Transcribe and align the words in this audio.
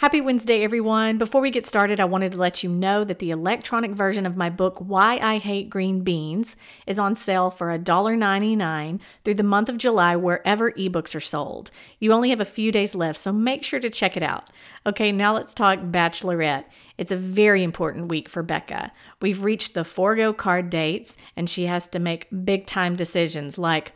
Happy 0.00 0.22
Wednesday, 0.22 0.64
everyone. 0.64 1.18
Before 1.18 1.42
we 1.42 1.50
get 1.50 1.66
started, 1.66 2.00
I 2.00 2.06
wanted 2.06 2.32
to 2.32 2.38
let 2.38 2.62
you 2.62 2.70
know 2.70 3.04
that 3.04 3.18
the 3.18 3.30
electronic 3.30 3.90
version 3.90 4.24
of 4.24 4.34
my 4.34 4.48
book, 4.48 4.78
Why 4.78 5.18
I 5.18 5.36
Hate 5.36 5.68
Green 5.68 6.00
Beans, 6.00 6.56
is 6.86 6.98
on 6.98 7.14
sale 7.14 7.50
for 7.50 7.66
$1.99 7.78 8.98
through 9.22 9.34
the 9.34 9.42
month 9.42 9.68
of 9.68 9.76
July 9.76 10.16
wherever 10.16 10.72
ebooks 10.72 11.14
are 11.14 11.20
sold. 11.20 11.70
You 11.98 12.14
only 12.14 12.30
have 12.30 12.40
a 12.40 12.46
few 12.46 12.72
days 12.72 12.94
left, 12.94 13.18
so 13.18 13.30
make 13.30 13.62
sure 13.62 13.78
to 13.78 13.90
check 13.90 14.16
it 14.16 14.22
out. 14.22 14.48
Okay, 14.86 15.12
now 15.12 15.34
let's 15.34 15.52
talk 15.52 15.78
Bachelorette. 15.80 16.64
It's 16.96 17.12
a 17.12 17.16
very 17.16 17.62
important 17.62 18.08
week 18.08 18.26
for 18.26 18.42
Becca. 18.42 18.92
We've 19.20 19.44
reached 19.44 19.74
the 19.74 19.84
forego 19.84 20.32
card 20.32 20.70
dates, 20.70 21.18
and 21.36 21.50
she 21.50 21.66
has 21.66 21.88
to 21.88 21.98
make 21.98 22.26
big 22.46 22.64
time 22.64 22.96
decisions 22.96 23.58
like, 23.58 23.92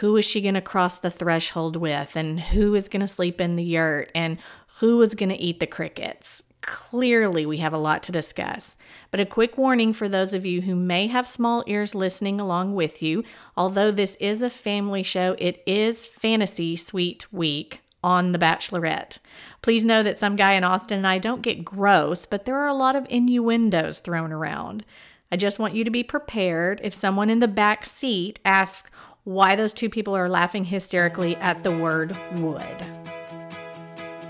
who 0.00 0.16
is 0.18 0.24
she 0.24 0.42
going 0.42 0.54
to 0.54 0.60
cross 0.60 0.98
the 0.98 1.10
threshold 1.10 1.74
with 1.74 2.14
and 2.14 2.38
who 2.38 2.74
is 2.74 2.88
going 2.88 3.00
to 3.00 3.06
sleep 3.06 3.40
in 3.40 3.56
the 3.56 3.64
yurt 3.64 4.10
and 4.14 4.36
who 4.80 5.00
is 5.02 5.14
going 5.14 5.28
to 5.28 5.36
eat 5.36 5.60
the 5.60 5.66
crickets. 5.66 6.42
Clearly, 6.60 7.46
we 7.46 7.58
have 7.58 7.72
a 7.72 7.78
lot 7.78 8.02
to 8.04 8.12
discuss. 8.12 8.76
But 9.10 9.20
a 9.20 9.26
quick 9.26 9.56
warning 9.56 9.92
for 9.92 10.08
those 10.08 10.34
of 10.34 10.44
you 10.44 10.62
who 10.62 10.74
may 10.74 11.06
have 11.06 11.26
small 11.26 11.64
ears 11.66 11.94
listening 11.94 12.40
along 12.40 12.74
with 12.74 13.02
you 13.02 13.24
although 13.56 13.90
this 13.90 14.16
is 14.16 14.42
a 14.42 14.50
family 14.50 15.02
show, 15.02 15.36
it 15.38 15.62
is 15.66 16.06
Fantasy 16.06 16.76
Suite 16.76 17.32
Week 17.32 17.80
on 18.02 18.32
The 18.32 18.38
Bachelorette. 18.38 19.18
Please 19.62 19.84
know 19.84 20.02
that 20.02 20.18
some 20.18 20.36
guy 20.36 20.54
in 20.54 20.64
Austin 20.64 20.98
and 20.98 21.06
I 21.06 21.18
don't 21.18 21.42
get 21.42 21.64
gross, 21.64 22.26
but 22.26 22.44
there 22.44 22.56
are 22.56 22.68
a 22.68 22.74
lot 22.74 22.96
of 22.96 23.06
innuendos 23.10 23.98
thrown 23.98 24.32
around. 24.32 24.84
I 25.30 25.36
just 25.36 25.58
want 25.58 25.74
you 25.74 25.84
to 25.84 25.90
be 25.90 26.02
prepared 26.02 26.80
if 26.82 26.94
someone 26.94 27.30
in 27.30 27.40
the 27.40 27.48
back 27.48 27.84
seat 27.84 28.40
asks 28.44 28.90
why 29.24 29.56
those 29.56 29.72
two 29.72 29.90
people 29.90 30.16
are 30.16 30.28
laughing 30.28 30.64
hysterically 30.64 31.36
at 31.36 31.62
the 31.64 31.76
word 31.76 32.16
would. 32.36 33.17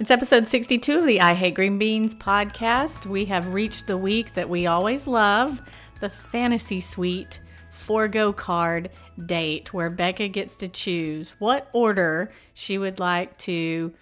It's 0.00 0.10
episode 0.10 0.48
62 0.48 1.00
of 1.00 1.04
the 1.04 1.20
I 1.20 1.34
Hate 1.34 1.54
Green 1.54 1.78
Beans 1.78 2.14
podcast. 2.14 3.04
We 3.04 3.26
have 3.26 3.52
reached 3.52 3.86
the 3.86 3.98
week 3.98 4.32
that 4.32 4.48
we 4.48 4.66
always 4.66 5.06
love 5.06 5.60
the 6.00 6.08
fantasy 6.08 6.80
suite 6.80 7.42
forego 7.70 8.32
card 8.32 8.88
date 9.26 9.74
where 9.74 9.90
Becca 9.90 10.28
gets 10.28 10.56
to 10.56 10.68
choose 10.68 11.34
what 11.38 11.68
order 11.74 12.32
she 12.54 12.78
would 12.78 12.98
like 12.98 13.36
to 13.40 13.92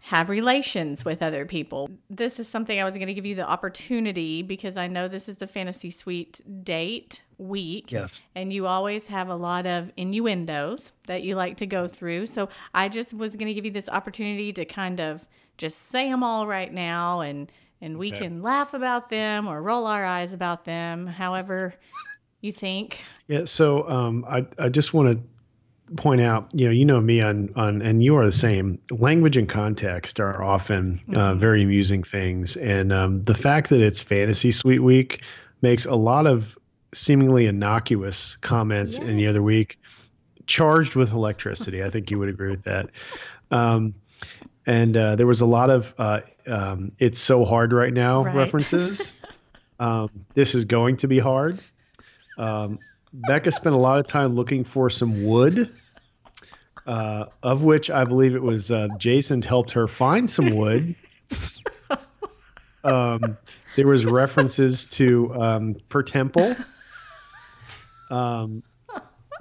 have 0.00 0.30
relations 0.30 1.04
with 1.04 1.22
other 1.22 1.44
people. 1.44 1.90
This 2.08 2.40
is 2.40 2.48
something 2.48 2.80
I 2.80 2.84
was 2.84 2.94
going 2.94 3.08
to 3.08 3.14
give 3.14 3.26
you 3.26 3.34
the 3.34 3.46
opportunity 3.46 4.40
because 4.40 4.78
I 4.78 4.86
know 4.86 5.06
this 5.06 5.28
is 5.28 5.36
the 5.36 5.46
fantasy 5.46 5.90
suite 5.90 6.40
date 6.64 7.20
week. 7.40 7.90
Yes. 7.90 8.26
And 8.34 8.52
you 8.52 8.66
always 8.66 9.06
have 9.06 9.28
a 9.28 9.34
lot 9.34 9.66
of 9.66 9.90
innuendos 9.96 10.92
that 11.06 11.22
you 11.22 11.34
like 11.34 11.56
to 11.58 11.66
go 11.66 11.88
through. 11.88 12.26
So 12.26 12.48
I 12.74 12.88
just 12.88 13.14
was 13.14 13.34
going 13.36 13.48
to 13.48 13.54
give 13.54 13.64
you 13.64 13.70
this 13.70 13.88
opportunity 13.88 14.52
to 14.52 14.64
kind 14.64 15.00
of 15.00 15.26
just 15.56 15.90
say 15.90 16.08
them 16.08 16.22
all 16.22 16.46
right 16.46 16.72
now 16.72 17.20
and 17.20 17.50
and 17.82 17.98
we 17.98 18.12
okay. 18.12 18.20
can 18.20 18.42
laugh 18.42 18.74
about 18.74 19.08
them 19.08 19.48
or 19.48 19.62
roll 19.62 19.86
our 19.86 20.04
eyes 20.04 20.34
about 20.34 20.66
them, 20.66 21.06
however 21.06 21.74
you 22.42 22.52
think. 22.52 23.02
Yeah, 23.26 23.46
so 23.46 23.88
um, 23.88 24.24
I 24.28 24.46
I 24.58 24.68
just 24.68 24.92
want 24.92 25.12
to 25.12 25.94
point 25.96 26.20
out, 26.20 26.50
you 26.54 26.66
know, 26.66 26.72
you 26.72 26.84
know 26.84 27.00
me 27.00 27.22
on 27.22 27.50
on, 27.56 27.80
and 27.80 28.02
you 28.02 28.16
are 28.16 28.24
the 28.24 28.32
same. 28.32 28.78
Language 28.90 29.36
and 29.36 29.48
context 29.48 30.20
are 30.20 30.42
often 30.42 31.00
uh, 31.08 31.10
mm-hmm. 31.10 31.16
uh, 31.16 31.34
very 31.36 31.62
amusing 31.62 32.02
things, 32.02 32.56
and 32.56 32.92
um, 32.92 33.22
the 33.22 33.34
fact 33.34 33.70
that 33.70 33.80
it's 33.80 34.02
Fantasy 34.02 34.52
Suite 34.52 34.82
Week 34.82 35.22
makes 35.62 35.86
a 35.86 35.94
lot 35.94 36.26
of 36.26 36.58
seemingly 36.92 37.46
innocuous 37.46 38.36
comments 38.36 38.98
yes. 38.98 39.06
in 39.06 39.16
the 39.16 39.26
other 39.26 39.42
week 39.42 39.78
charged 40.46 40.96
with 40.96 41.12
electricity. 41.12 41.82
I 41.82 41.90
think 41.90 42.10
you 42.10 42.18
would 42.18 42.28
agree 42.28 42.50
with 42.50 42.64
that. 42.64 42.90
Um, 43.50 43.94
and 44.66 44.96
uh, 44.96 45.16
there 45.16 45.26
was 45.26 45.40
a 45.40 45.46
lot 45.46 45.70
of 45.70 45.94
uh, 45.98 46.20
um, 46.46 46.92
"it's 46.98 47.18
so 47.18 47.44
hard 47.44 47.72
right 47.72 47.92
now" 47.92 48.24
right. 48.24 48.34
references. 48.34 49.12
um, 49.80 50.10
this 50.34 50.54
is 50.54 50.64
going 50.64 50.96
to 50.98 51.08
be 51.08 51.18
hard. 51.18 51.60
Um, 52.36 52.78
Becca 53.12 53.50
spent 53.52 53.74
a 53.74 53.78
lot 53.78 53.98
of 53.98 54.06
time 54.06 54.32
looking 54.32 54.62
for 54.64 54.90
some 54.90 55.24
wood, 55.24 55.74
uh, 56.86 57.26
of 57.42 57.62
which 57.62 57.90
I 57.90 58.04
believe 58.04 58.34
it 58.34 58.42
was 58.42 58.70
uh, 58.70 58.88
Jason 58.98 59.42
helped 59.42 59.72
her 59.72 59.88
find 59.88 60.28
some 60.28 60.54
wood. 60.54 60.94
Um, 62.82 63.36
there 63.76 63.86
was 63.86 64.06
references 64.06 64.86
to 64.86 65.34
um, 65.34 65.76
per 65.88 66.02
temple 66.02 66.56
um, 68.10 68.62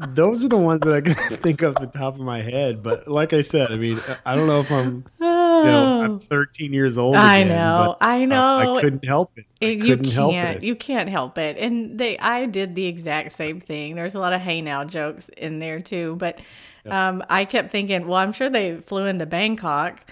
those 0.10 0.44
are 0.44 0.48
the 0.48 0.58
ones 0.58 0.82
that 0.82 0.94
I 0.94 1.02
can 1.02 1.14
think 1.38 1.62
of 1.62 1.76
the 1.76 1.88
top 1.88 2.16
of 2.16 2.22
my 2.22 2.42
head. 2.42 2.82
But 2.82 3.08
like 3.08 3.34
I 3.34 3.42
said, 3.42 3.72
I 3.72 3.76
mean, 3.76 4.00
I 4.26 4.36
don't 4.36 4.48
know 4.48 4.62
if 4.62 4.72
I'm, 4.72 5.06
you 5.20 5.26
know, 5.26 6.02
I'm 6.04 6.20
13 6.22 6.74
years 6.74 6.98
old. 6.98 7.16
Again, 7.16 7.26
I 7.26 7.44
know, 7.44 7.98
but, 8.00 8.06
I 8.06 8.26
know. 8.26 8.42
Uh, 8.42 8.76
I 8.78 8.82
couldn't 8.82 9.06
help 9.06 9.32
it. 9.38 9.46
You 9.60 9.84
couldn't 9.84 10.12
help 10.12 10.34
it. 10.34 10.64
You 10.64 10.76
can't 10.76 11.10
help 11.10 11.38
it. 11.38 11.58
And 11.58 12.00
they, 12.00 12.18
I 12.18 12.46
did 12.46 12.76
the 12.76 12.86
exact 12.86 13.34
same 13.34 13.60
thing. 13.60 13.96
There's 13.96 14.16
a 14.16 14.20
lot 14.20 14.34
of 14.34 14.42
hey 14.42 14.62
now 14.62 14.86
jokes 14.86 15.30
in 15.30 15.60
there 15.60 15.82
too. 15.82 16.16
But 16.18 16.40
um, 16.86 17.24
I 17.30 17.46
kept 17.46 17.72
thinking, 17.72 18.08
well, 18.08 18.18
I'm 18.18 18.32
sure 18.32 18.50
they 18.50 18.78
flew 18.78 19.06
into 19.06 19.26
Bangkok 19.26 20.06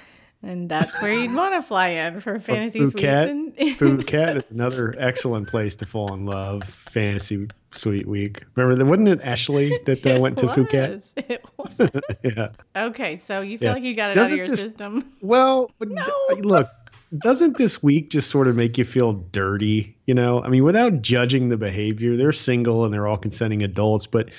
and 0.44 0.70
that's 0.70 1.02
where 1.02 1.14
you'd 1.14 1.34
want 1.36 1.53
to 1.56 1.62
fly 1.62 1.90
in 1.90 2.20
for 2.20 2.40
fantasy 2.40 2.80
Phuket. 2.80 3.30
And- 3.30 3.56
Phuket 3.58 4.38
is 4.38 4.52
another 4.52 4.94
excellent 4.98 5.48
place 5.48 5.75
to 5.78 5.86
fall 5.86 6.14
in 6.14 6.25
love. 6.25 6.64
Fantasy 6.64 7.48
Suite 7.72 8.08
Week. 8.08 8.44
Remember, 8.56 8.86
wasn't 8.86 9.08
it 9.09 9.22
Ashley 9.22 9.80
that 9.86 10.06
uh, 10.06 10.20
went 10.20 10.38
to 10.40 10.46
was. 10.46 10.56
Phuket? 10.56 11.09
It 11.16 11.46
was. 11.58 11.92
yeah. 12.24 12.50
Okay, 12.76 13.18
so 13.18 13.42
you 13.42 13.58
feel 13.58 13.70
yeah. 13.70 13.74
like 13.74 13.84
you 13.84 13.96
got 13.96 14.12
it 14.12 14.14
doesn't 14.16 14.34
out 14.34 14.34
of 14.34 14.38
your 14.38 14.47
this, 14.47 14.62
system. 14.62 15.12
Well, 15.22 15.72
no. 15.80 16.03
d- 16.03 16.42
look, 16.42 16.70
doesn't 17.18 17.58
this 17.58 17.81
week 17.81 18.09
just 18.09 18.30
sort 18.30 18.47
of 18.47 18.56
make 18.56 18.78
you 18.78 18.86
feel 18.86 19.14
dirty? 19.14 19.97
You 20.06 20.14
know, 20.14 20.42
I 20.42 20.50
mean, 20.50 20.64
without 20.64 21.02
judging 21.02 21.50
the 21.50 21.58
behavior, 21.58 22.18
they're 22.18 22.31
single 22.31 22.86
and 22.86 22.94
they're 22.94 23.08
all 23.08 23.18
consenting 23.18 23.64
adults, 23.64 24.08
but 24.08 24.30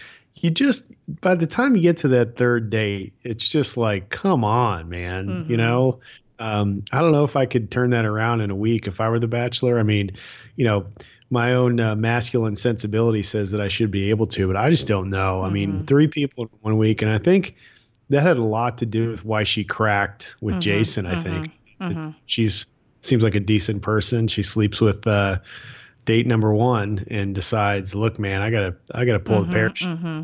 you 0.40 0.50
just 0.50 0.84
by 1.20 1.34
the 1.34 1.46
time 1.46 1.76
you 1.76 1.82
get 1.82 1.98
to 1.98 2.08
that 2.08 2.36
third 2.36 2.70
date, 2.70 3.14
it's 3.22 3.46
just 3.46 3.76
like, 3.76 4.10
come 4.10 4.44
on, 4.44 4.88
man. 4.88 5.26
Mm-hmm. 5.26 5.50
You 5.50 5.56
know, 5.56 6.00
um, 6.38 6.84
I 6.92 7.00
don't 7.00 7.12
know 7.12 7.24
if 7.24 7.36
I 7.36 7.46
could 7.46 7.70
turn 7.70 7.90
that 7.90 8.04
around 8.04 8.40
in 8.40 8.50
a 8.50 8.56
week 8.56 8.86
if 8.86 9.00
I 9.00 9.08
were 9.08 9.18
the 9.18 9.28
bachelor. 9.28 9.78
I 9.78 9.82
mean, 9.82 10.12
you 10.56 10.64
know, 10.64 10.86
my 11.30 11.54
own 11.54 11.80
uh, 11.80 11.94
masculine 11.94 12.56
sensibility 12.56 13.22
says 13.22 13.50
that 13.50 13.60
I 13.60 13.68
should 13.68 13.90
be 13.90 14.10
able 14.10 14.26
to, 14.28 14.46
but 14.46 14.56
I 14.56 14.70
just 14.70 14.86
don't 14.86 15.10
know. 15.10 15.38
Mm-hmm. 15.38 15.46
I 15.46 15.50
mean, 15.50 15.72
mm-hmm. 15.72 15.86
three 15.86 16.08
people 16.08 16.44
in 16.44 16.50
one 16.60 16.78
week, 16.78 17.02
and 17.02 17.10
I 17.10 17.18
think 17.18 17.54
that 18.10 18.22
had 18.22 18.38
a 18.38 18.44
lot 18.44 18.78
to 18.78 18.86
do 18.86 19.10
with 19.10 19.24
why 19.24 19.42
she 19.42 19.64
cracked 19.64 20.34
with 20.40 20.54
mm-hmm. 20.54 20.60
Jason. 20.60 21.06
I 21.06 21.22
think 21.22 21.52
mm-hmm. 21.80 22.10
she's 22.26 22.66
seems 23.00 23.22
like 23.22 23.34
a 23.34 23.40
decent 23.40 23.82
person. 23.82 24.28
She 24.28 24.42
sleeps 24.42 24.80
with. 24.80 25.06
Uh, 25.06 25.38
date 26.08 26.26
number 26.26 26.54
one 26.54 27.04
and 27.10 27.34
decides, 27.34 27.94
look, 27.94 28.18
man, 28.18 28.40
I 28.40 28.50
gotta, 28.50 28.74
I 28.94 29.04
gotta 29.04 29.20
pull 29.20 29.42
mm-hmm, 29.42 29.50
the 29.50 29.54
parachute. 29.54 29.98
Mm-hmm. 29.98 30.22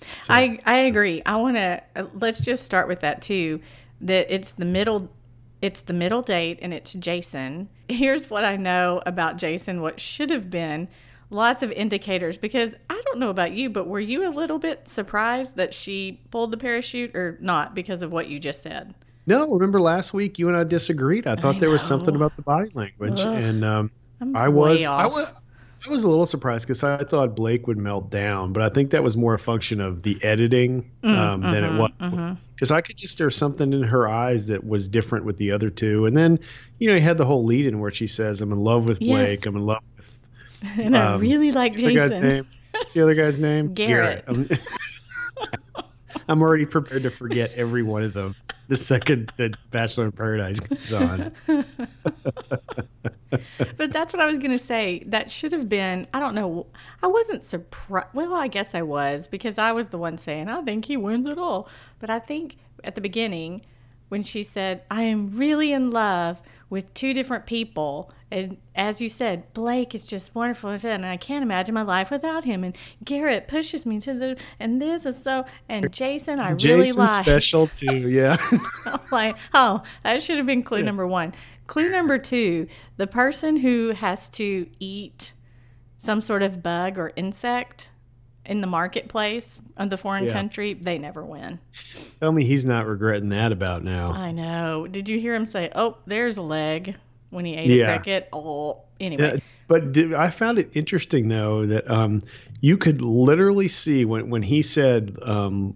So. 0.00 0.06
I, 0.28 0.58
I 0.66 0.78
agree. 0.78 1.22
I 1.24 1.36
want 1.36 1.56
to, 1.56 1.80
let's 2.14 2.40
just 2.40 2.64
start 2.64 2.88
with 2.88 3.00
that 3.00 3.22
too, 3.22 3.60
that 4.00 4.34
it's 4.34 4.50
the 4.50 4.64
middle, 4.64 5.08
it's 5.60 5.82
the 5.82 5.92
middle 5.92 6.22
date 6.22 6.58
and 6.60 6.74
it's 6.74 6.92
Jason. 6.94 7.68
Here's 7.88 8.30
what 8.30 8.44
I 8.44 8.56
know 8.56 9.00
about 9.06 9.36
Jason, 9.36 9.80
what 9.80 10.00
should 10.00 10.30
have 10.30 10.50
been 10.50 10.88
lots 11.30 11.62
of 11.62 11.70
indicators 11.70 12.36
because 12.36 12.74
I 12.90 13.00
don't 13.06 13.20
know 13.20 13.30
about 13.30 13.52
you, 13.52 13.70
but 13.70 13.86
were 13.86 14.00
you 14.00 14.28
a 14.28 14.32
little 14.34 14.58
bit 14.58 14.88
surprised 14.88 15.54
that 15.54 15.72
she 15.72 16.20
pulled 16.32 16.50
the 16.50 16.56
parachute 16.56 17.14
or 17.14 17.38
not 17.40 17.76
because 17.76 18.02
of 18.02 18.12
what 18.12 18.26
you 18.26 18.40
just 18.40 18.60
said? 18.60 18.92
No, 19.26 19.48
remember 19.48 19.80
last 19.80 20.12
week 20.12 20.40
you 20.40 20.48
and 20.48 20.56
I 20.56 20.64
disagreed. 20.64 21.28
I 21.28 21.36
thought 21.36 21.56
I 21.56 21.58
there 21.60 21.70
was 21.70 21.82
something 21.82 22.16
about 22.16 22.34
the 22.34 22.42
body 22.42 22.72
language, 22.74 23.20
Ugh. 23.20 23.40
and 23.40 23.64
um, 23.64 23.90
I'm 24.22 24.36
I 24.36 24.48
was 24.48 24.84
I 24.84 25.06
was 25.06 25.28
I 25.84 25.90
was 25.90 26.04
a 26.04 26.08
little 26.08 26.26
surprised 26.26 26.66
because 26.66 26.84
I 26.84 27.02
thought 27.02 27.34
Blake 27.34 27.66
would 27.66 27.76
melt 27.76 28.08
down, 28.08 28.52
but 28.52 28.62
I 28.62 28.68
think 28.68 28.92
that 28.92 29.02
was 29.02 29.16
more 29.16 29.34
a 29.34 29.38
function 29.38 29.80
of 29.80 30.04
the 30.04 30.22
editing 30.22 30.88
mm, 31.02 31.10
um, 31.10 31.42
mm, 31.42 31.50
than 31.50 31.64
mm-hmm, 31.64 31.76
it 31.76 31.80
was 31.80 31.90
because 32.54 32.68
mm-hmm. 32.68 32.76
I 32.76 32.80
could 32.82 32.96
just 32.96 33.18
there's 33.18 33.36
something 33.36 33.72
in 33.72 33.82
her 33.82 34.08
eyes 34.08 34.46
that 34.46 34.64
was 34.64 34.86
different 34.86 35.24
with 35.24 35.38
the 35.38 35.50
other 35.50 35.70
two, 35.70 36.06
and 36.06 36.16
then 36.16 36.38
you 36.78 36.88
know 36.88 36.94
he 36.94 37.00
had 37.00 37.18
the 37.18 37.24
whole 37.24 37.44
lead 37.44 37.66
in 37.66 37.80
where 37.80 37.90
she 37.90 38.06
says, 38.06 38.40
"I'm 38.40 38.52
in 38.52 38.60
love 38.60 38.86
with 38.86 39.00
Blake. 39.00 39.40
Yes. 39.40 39.46
I'm 39.46 39.56
in 39.56 39.66
love." 39.66 39.82
with 39.96 40.78
And 40.78 40.94
um, 40.94 41.14
I 41.14 41.16
really 41.16 41.50
like 41.50 41.76
Jason. 41.76 42.46
What's 42.70 42.94
the 42.94 43.02
other 43.02 43.16
guy's 43.16 43.40
name? 43.40 43.74
Garrett. 43.74 44.24
Garrett. 44.26 44.60
I'm, 45.76 45.84
I'm 46.28 46.42
already 46.42 46.66
prepared 46.66 47.02
to 47.02 47.10
forget 47.10 47.52
every 47.56 47.82
one 47.82 48.04
of 48.04 48.12
them 48.12 48.36
the 48.68 48.76
second 48.76 49.32
that 49.36 49.56
Bachelor 49.70 50.04
in 50.04 50.12
Paradise 50.12 50.60
comes 50.60 50.92
on. 50.92 51.34
but 53.76 53.92
that's 53.92 54.12
what 54.12 54.20
I 54.20 54.26
was 54.26 54.38
going 54.38 54.52
to 54.52 54.58
say. 54.58 55.02
That 55.06 55.30
should 55.30 55.52
have 55.52 55.68
been, 55.68 56.06
I 56.12 56.20
don't 56.20 56.34
know. 56.34 56.66
I 57.02 57.06
wasn't 57.06 57.44
surprised. 57.44 58.08
Well, 58.12 58.34
I 58.34 58.48
guess 58.48 58.74
I 58.74 58.82
was 58.82 59.28
because 59.28 59.58
I 59.58 59.72
was 59.72 59.88
the 59.88 59.98
one 59.98 60.18
saying, 60.18 60.48
I 60.48 60.62
think 60.62 60.86
he 60.86 60.96
wins 60.96 61.28
it 61.28 61.38
all. 61.38 61.68
But 61.98 62.10
I 62.10 62.18
think 62.18 62.56
at 62.84 62.94
the 62.94 63.00
beginning, 63.00 63.62
when 64.12 64.22
she 64.22 64.42
said, 64.42 64.82
I 64.90 65.04
am 65.04 65.38
really 65.38 65.72
in 65.72 65.90
love 65.90 66.42
with 66.68 66.92
two 66.92 67.14
different 67.14 67.46
people. 67.46 68.10
And 68.30 68.58
as 68.74 69.00
you 69.00 69.08
said, 69.08 69.50
Blake 69.54 69.94
is 69.94 70.04
just 70.04 70.34
wonderful. 70.34 70.70
And 70.70 71.06
I 71.06 71.16
can't 71.16 71.42
imagine 71.42 71.74
my 71.74 71.80
life 71.80 72.10
without 72.10 72.44
him. 72.44 72.62
And 72.62 72.76
Garrett 73.04 73.48
pushes 73.48 73.86
me 73.86 74.00
to 74.00 74.12
the, 74.12 74.36
and 74.60 74.82
this 74.82 75.06
is 75.06 75.22
so, 75.22 75.46
and 75.68 75.90
Jason, 75.92 76.40
I 76.40 76.52
Jason's 76.54 76.64
really 76.64 76.92
like. 76.92 77.24
special 77.24 77.66
too, 77.76 78.10
yeah. 78.10 78.36
Like, 79.10 79.36
oh, 79.54 79.82
that 80.02 80.22
should 80.22 80.36
have 80.36 80.46
been 80.46 80.62
clue 80.62 80.80
yeah. 80.80 80.84
number 80.84 81.06
one. 81.06 81.32
Clue 81.72 81.88
number 81.88 82.18
two 82.18 82.66
the 82.98 83.06
person 83.06 83.56
who 83.56 83.92
has 83.92 84.28
to 84.28 84.66
eat 84.78 85.32
some 85.96 86.20
sort 86.20 86.42
of 86.42 86.62
bug 86.62 86.98
or 86.98 87.12
insect 87.16 87.88
in 88.44 88.60
the 88.60 88.66
marketplace 88.66 89.58
of 89.78 89.88
the 89.88 89.96
foreign 89.96 90.26
yeah. 90.26 90.34
country, 90.34 90.74
they 90.74 90.98
never 90.98 91.24
win. 91.24 91.60
Tell 92.20 92.30
me 92.30 92.44
he's 92.44 92.66
not 92.66 92.86
regretting 92.86 93.30
that 93.30 93.52
about 93.52 93.84
now. 93.84 94.12
I 94.12 94.32
know. 94.32 94.86
Did 94.86 95.08
you 95.08 95.18
hear 95.18 95.34
him 95.34 95.46
say, 95.46 95.70
"Oh, 95.74 95.96
there's 96.04 96.36
a 96.36 96.42
leg" 96.42 96.94
when 97.30 97.46
he 97.46 97.54
ate 97.54 97.70
yeah. 97.70 97.84
a 97.90 97.96
cricket? 97.96 98.28
Oh, 98.34 98.82
anyway. 99.00 99.32
Yeah, 99.32 99.36
but 99.66 99.92
did, 99.92 100.12
I 100.12 100.28
found 100.28 100.58
it 100.58 100.72
interesting 100.74 101.28
though 101.28 101.64
that 101.64 101.90
um, 101.90 102.20
you 102.60 102.76
could 102.76 103.00
literally 103.00 103.68
see 103.68 104.04
when 104.04 104.28
when 104.28 104.42
he 104.42 104.60
said, 104.60 105.16
um, 105.22 105.74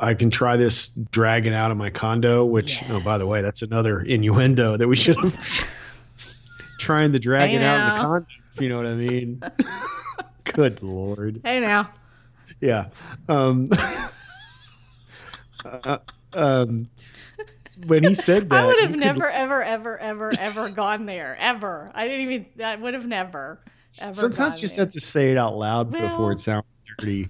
"I 0.00 0.14
can 0.14 0.30
try 0.30 0.56
this 0.56 0.88
dragon 0.88 1.52
out 1.52 1.70
of 1.70 1.76
my 1.76 1.90
condo," 1.90 2.44
which, 2.44 2.82
yes. 2.82 2.90
oh, 2.90 3.00
by 3.00 3.18
the 3.18 3.26
way, 3.26 3.42
that's 3.42 3.62
another 3.62 4.00
innuendo 4.00 4.76
that 4.76 4.88
we 4.88 4.96
should 4.96 5.16
have 5.16 5.70
trying 6.78 7.12
the 7.12 7.18
dragon 7.18 7.62
out 7.62 7.80
of 7.80 7.96
the 7.96 8.04
condo. 8.04 8.26
If 8.54 8.60
you 8.60 8.68
know 8.68 8.76
what 8.76 8.86
I 8.86 8.94
mean. 8.94 9.42
Good 10.44 10.82
lord. 10.82 11.40
Hey 11.44 11.60
now 11.60 11.90
yeah. 12.60 12.88
Um, 13.28 13.70
uh, 15.64 15.98
um, 16.32 16.86
when 17.86 18.04
he 18.04 18.14
said 18.14 18.50
that, 18.50 18.64
I 18.64 18.66
would 18.66 18.80
have 18.80 18.96
never, 18.96 19.26
could... 19.26 19.34
ever, 19.34 19.62
ever, 19.62 19.98
ever, 19.98 20.32
ever 20.38 20.70
gone 20.70 21.06
there. 21.06 21.36
Ever. 21.38 21.90
I 21.94 22.08
didn't 22.08 22.32
even. 22.32 22.64
I 22.64 22.76
would 22.76 22.94
have 22.94 23.06
never. 23.06 23.60
Ever 23.98 24.14
Sometimes 24.14 24.56
you 24.56 24.62
just 24.62 24.76
there. 24.76 24.84
have 24.84 24.92
to 24.92 25.00
say 25.00 25.32
it 25.32 25.38
out 25.38 25.56
loud 25.56 25.92
well, 25.92 26.08
before 26.08 26.32
it 26.32 26.40
sounds 26.40 26.66
dirty. 26.98 27.28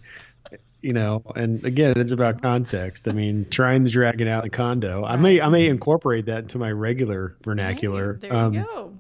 You 0.81 0.93
know, 0.93 1.23
and 1.35 1.65
again, 1.65 1.95
it's 1.97 2.13
about 2.13 2.41
context. 2.41 3.09
I 3.09 3.13
mean, 3.13 3.47
trying 3.51 3.85
to 3.85 3.91
drag 3.91 4.21
it 4.21 4.29
out 4.29 4.45
of 4.45 4.51
the 4.51 4.57
condo. 4.57 5.03
Right. 5.03 5.13
I 5.13 5.17
may, 5.17 5.41
I 5.41 5.49
may 5.49 5.67
incorporate 5.67 6.27
that 6.27 6.39
into 6.45 6.59
my 6.59 6.71
regular 6.71 7.37
vernacular. 7.43 8.15
Hey, 8.15 8.29
there 8.29 8.37
um, 8.37 8.55
you 8.55 8.65
go. 8.65 8.95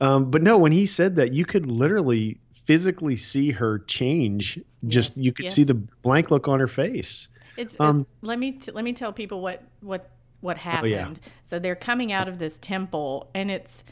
Um, 0.00 0.30
but 0.30 0.42
no, 0.42 0.58
when 0.58 0.72
he 0.72 0.86
said 0.86 1.16
that, 1.16 1.32
you 1.32 1.44
could 1.44 1.66
literally 1.66 2.38
physically 2.64 3.16
see 3.16 3.50
her 3.52 3.80
change. 3.80 4.58
Just 4.86 5.16
yes, 5.16 5.24
you 5.24 5.32
could 5.32 5.44
yes. 5.44 5.54
see 5.54 5.64
the 5.64 5.74
blank 5.74 6.30
look 6.30 6.48
on 6.48 6.60
her 6.60 6.68
face. 6.68 7.28
It's 7.56 7.78
um, 7.78 8.00
it, 8.00 8.26
let 8.26 8.38
me 8.38 8.52
t- 8.52 8.72
let 8.72 8.84
me 8.84 8.92
tell 8.92 9.12
people 9.12 9.40
what 9.40 9.62
what 9.80 10.10
what 10.40 10.56
happened. 10.58 10.94
Oh, 10.94 10.96
yeah. 10.96 11.32
So 11.46 11.58
they're 11.58 11.76
coming 11.76 12.12
out 12.12 12.28
of 12.28 12.38
this 12.38 12.58
temple 12.60 13.30
and 13.34 13.50
it's 13.50 13.84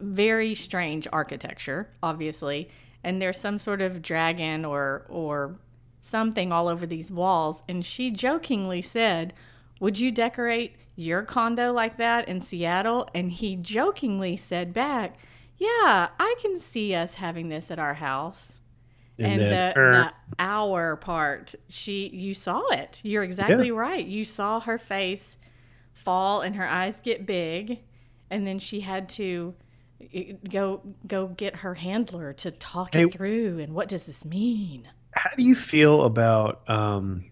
very 0.00 0.54
strange 0.54 1.06
architecture, 1.12 1.88
obviously, 2.02 2.68
and 3.02 3.20
there's 3.22 3.38
some 3.38 3.58
sort 3.58 3.80
of 3.80 4.02
dragon 4.02 4.64
or 4.64 5.06
or 5.08 5.56
something 6.04 6.52
all 6.52 6.68
over 6.68 6.86
these 6.86 7.10
walls 7.10 7.62
and 7.68 7.84
she 7.84 8.10
jokingly 8.10 8.82
said, 8.82 9.32
"Would 9.80 9.98
you 9.98 10.10
decorate 10.10 10.76
your 10.96 11.22
condo 11.22 11.72
like 11.72 11.96
that 11.96 12.28
in 12.28 12.40
Seattle?" 12.40 13.08
And 13.14 13.32
he 13.32 13.56
jokingly 13.56 14.36
said 14.36 14.72
back, 14.72 15.18
yeah, 15.56 16.08
I 16.18 16.34
can 16.40 16.58
see 16.58 16.94
us 16.94 17.14
having 17.14 17.48
this 17.48 17.70
at 17.70 17.78
our 17.78 17.94
house. 17.94 18.60
And, 19.18 19.40
and 19.40 19.40
the, 19.40 19.72
the 19.76 20.12
hour 20.40 20.96
part, 20.96 21.54
she 21.68 22.08
you 22.08 22.34
saw 22.34 22.66
it. 22.70 23.00
You're 23.04 23.22
exactly 23.22 23.68
yeah. 23.68 23.74
right. 23.74 24.04
You 24.04 24.24
saw 24.24 24.58
her 24.60 24.76
face 24.76 25.38
fall 25.92 26.40
and 26.40 26.56
her 26.56 26.66
eyes 26.66 27.00
get 27.00 27.24
big, 27.24 27.78
and 28.30 28.44
then 28.44 28.58
she 28.58 28.80
had 28.80 29.08
to 29.10 29.54
eh, 30.12 30.32
go 30.50 30.82
go 31.06 31.28
get 31.28 31.56
her 31.56 31.74
handler 31.74 32.32
to 32.32 32.50
talk 32.50 32.94
hey, 32.94 33.02
it 33.02 33.12
through. 33.12 33.60
And 33.60 33.72
what 33.72 33.86
does 33.86 34.06
this 34.06 34.24
mean? 34.24 34.88
How 35.14 35.30
do 35.36 35.44
you 35.44 35.54
feel 35.54 36.02
about 36.02 36.68
um 36.68 37.24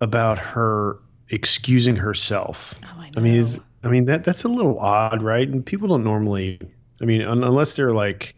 about 0.00 0.38
her 0.38 0.98
excusing 1.28 1.96
herself? 1.96 2.74
Oh, 2.84 3.00
I, 3.00 3.10
I 3.16 3.20
mean, 3.20 3.34
is 3.34 3.60
I 3.84 3.88
mean 3.88 4.06
that 4.06 4.24
that's 4.24 4.44
a 4.44 4.48
little 4.48 4.78
odd, 4.78 5.22
right? 5.22 5.48
And 5.48 5.64
people 5.64 5.88
don't 5.88 6.04
normally 6.04 6.60
I 7.00 7.04
mean, 7.04 7.22
un- 7.22 7.44
unless 7.44 7.76
they're 7.76 7.92
like 7.92 8.34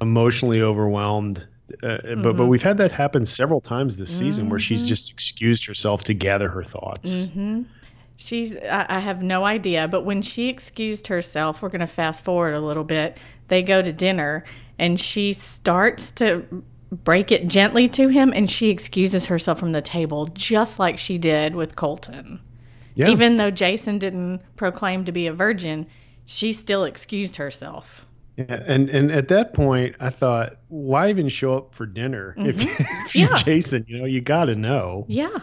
emotionally 0.00 0.62
overwhelmed. 0.62 1.46
Uh, 1.82 1.86
mm-hmm. 1.86 2.22
But 2.22 2.36
but 2.36 2.46
we've 2.46 2.62
had 2.62 2.78
that 2.78 2.92
happen 2.92 3.26
several 3.26 3.60
times 3.60 3.96
this 3.96 4.16
season 4.16 4.44
mm-hmm. 4.44 4.50
where 4.50 4.58
she's 4.58 4.82
mm-hmm. 4.82 4.88
just 4.88 5.12
excused 5.12 5.64
herself 5.66 6.04
to 6.04 6.14
gather 6.14 6.48
her 6.48 6.64
thoughts. 6.64 7.10
Mm-hmm. 7.10 7.62
She's 8.16 8.56
I, 8.56 8.86
I 8.88 8.98
have 8.98 9.22
no 9.22 9.44
idea, 9.44 9.88
but 9.88 10.04
when 10.04 10.22
she 10.22 10.48
excused 10.48 11.06
herself, 11.06 11.62
we're 11.62 11.68
going 11.68 11.80
to 11.80 11.86
fast 11.86 12.24
forward 12.24 12.54
a 12.54 12.60
little 12.60 12.84
bit. 12.84 13.18
They 13.48 13.62
go 13.62 13.82
to 13.82 13.92
dinner, 13.92 14.44
and 14.78 14.98
she 14.98 15.32
starts 15.32 16.10
to 16.12 16.44
break 16.90 17.30
it 17.30 17.48
gently 17.48 17.88
to 17.88 18.08
him, 18.08 18.32
and 18.34 18.50
she 18.50 18.70
excuses 18.70 19.26
herself 19.26 19.58
from 19.58 19.72
the 19.72 19.82
table, 19.82 20.26
just 20.26 20.78
like 20.78 20.98
she 20.98 21.18
did 21.18 21.54
with 21.54 21.76
Colton. 21.76 22.40
Yeah. 22.94 23.08
Even 23.08 23.36
though 23.36 23.50
Jason 23.50 23.98
didn't 23.98 24.42
proclaim 24.56 25.04
to 25.04 25.12
be 25.12 25.26
a 25.26 25.32
virgin, 25.32 25.86
she 26.26 26.52
still 26.52 26.84
excused 26.84 27.36
herself. 27.36 28.06
Yeah, 28.36 28.62
and 28.66 28.88
and 28.88 29.10
at 29.10 29.28
that 29.28 29.52
point, 29.52 29.96
I 30.00 30.10
thought, 30.10 30.56
why 30.68 31.10
even 31.10 31.28
show 31.28 31.56
up 31.56 31.74
for 31.74 31.86
dinner 31.86 32.34
mm-hmm. 32.38 32.48
if, 32.48 32.80
if 33.06 33.14
you're. 33.14 33.34
Jason? 33.36 33.84
You 33.88 33.98
know, 33.98 34.04
you 34.04 34.20
got 34.20 34.46
to 34.46 34.54
know. 34.54 35.04
Yeah, 35.08 35.38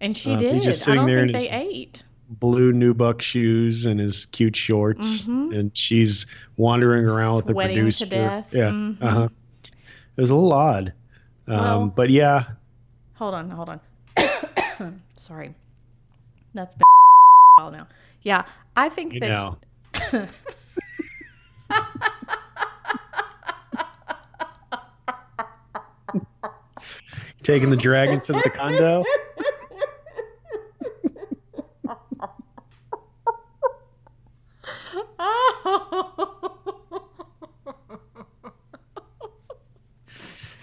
and 0.00 0.16
she 0.16 0.32
uh, 0.32 0.38
did. 0.38 0.62
Just 0.62 0.82
sitting 0.82 1.00
I 1.00 1.02
don't 1.02 1.12
there 1.12 1.26
think 1.26 1.32
they 1.32 1.50
ate. 1.50 2.04
Blue 2.28 2.72
nubuck 2.72 3.20
shoes 3.20 3.84
and 3.84 4.00
his 4.00 4.26
cute 4.26 4.56
shorts, 4.56 5.22
mm-hmm. 5.22 5.52
and 5.52 5.76
she's 5.76 6.26
wandering 6.56 7.04
around 7.04 7.42
Sweating 7.42 7.56
with 7.56 7.66
the 7.66 7.74
producer. 7.74 8.04
To 8.04 8.10
death. 8.10 8.54
Yeah, 8.54 8.68
mm-hmm. 8.68 9.04
uh 9.04 9.10
huh. 9.10 9.28
It 10.16 10.20
was 10.20 10.30
a 10.30 10.34
little 10.34 10.52
odd, 10.52 10.92
um, 11.48 11.56
well, 11.56 11.86
but 11.86 12.10
yeah. 12.10 12.44
Hold 13.14 13.34
on, 13.34 13.50
hold 13.50 13.68
on. 13.70 13.80
Sorry, 15.16 15.54
that's 16.54 16.74
been 16.74 16.82
a 17.58 17.62
while 17.62 17.70
now. 17.72 17.88
Yeah, 18.22 18.44
I 18.76 18.88
think 18.88 19.14
you 19.14 19.20
that. 19.20 19.56
Taking 27.42 27.70
the 27.70 27.76
dragon 27.76 28.20
to 28.20 28.32
the 28.32 28.50
condo. 28.54 29.04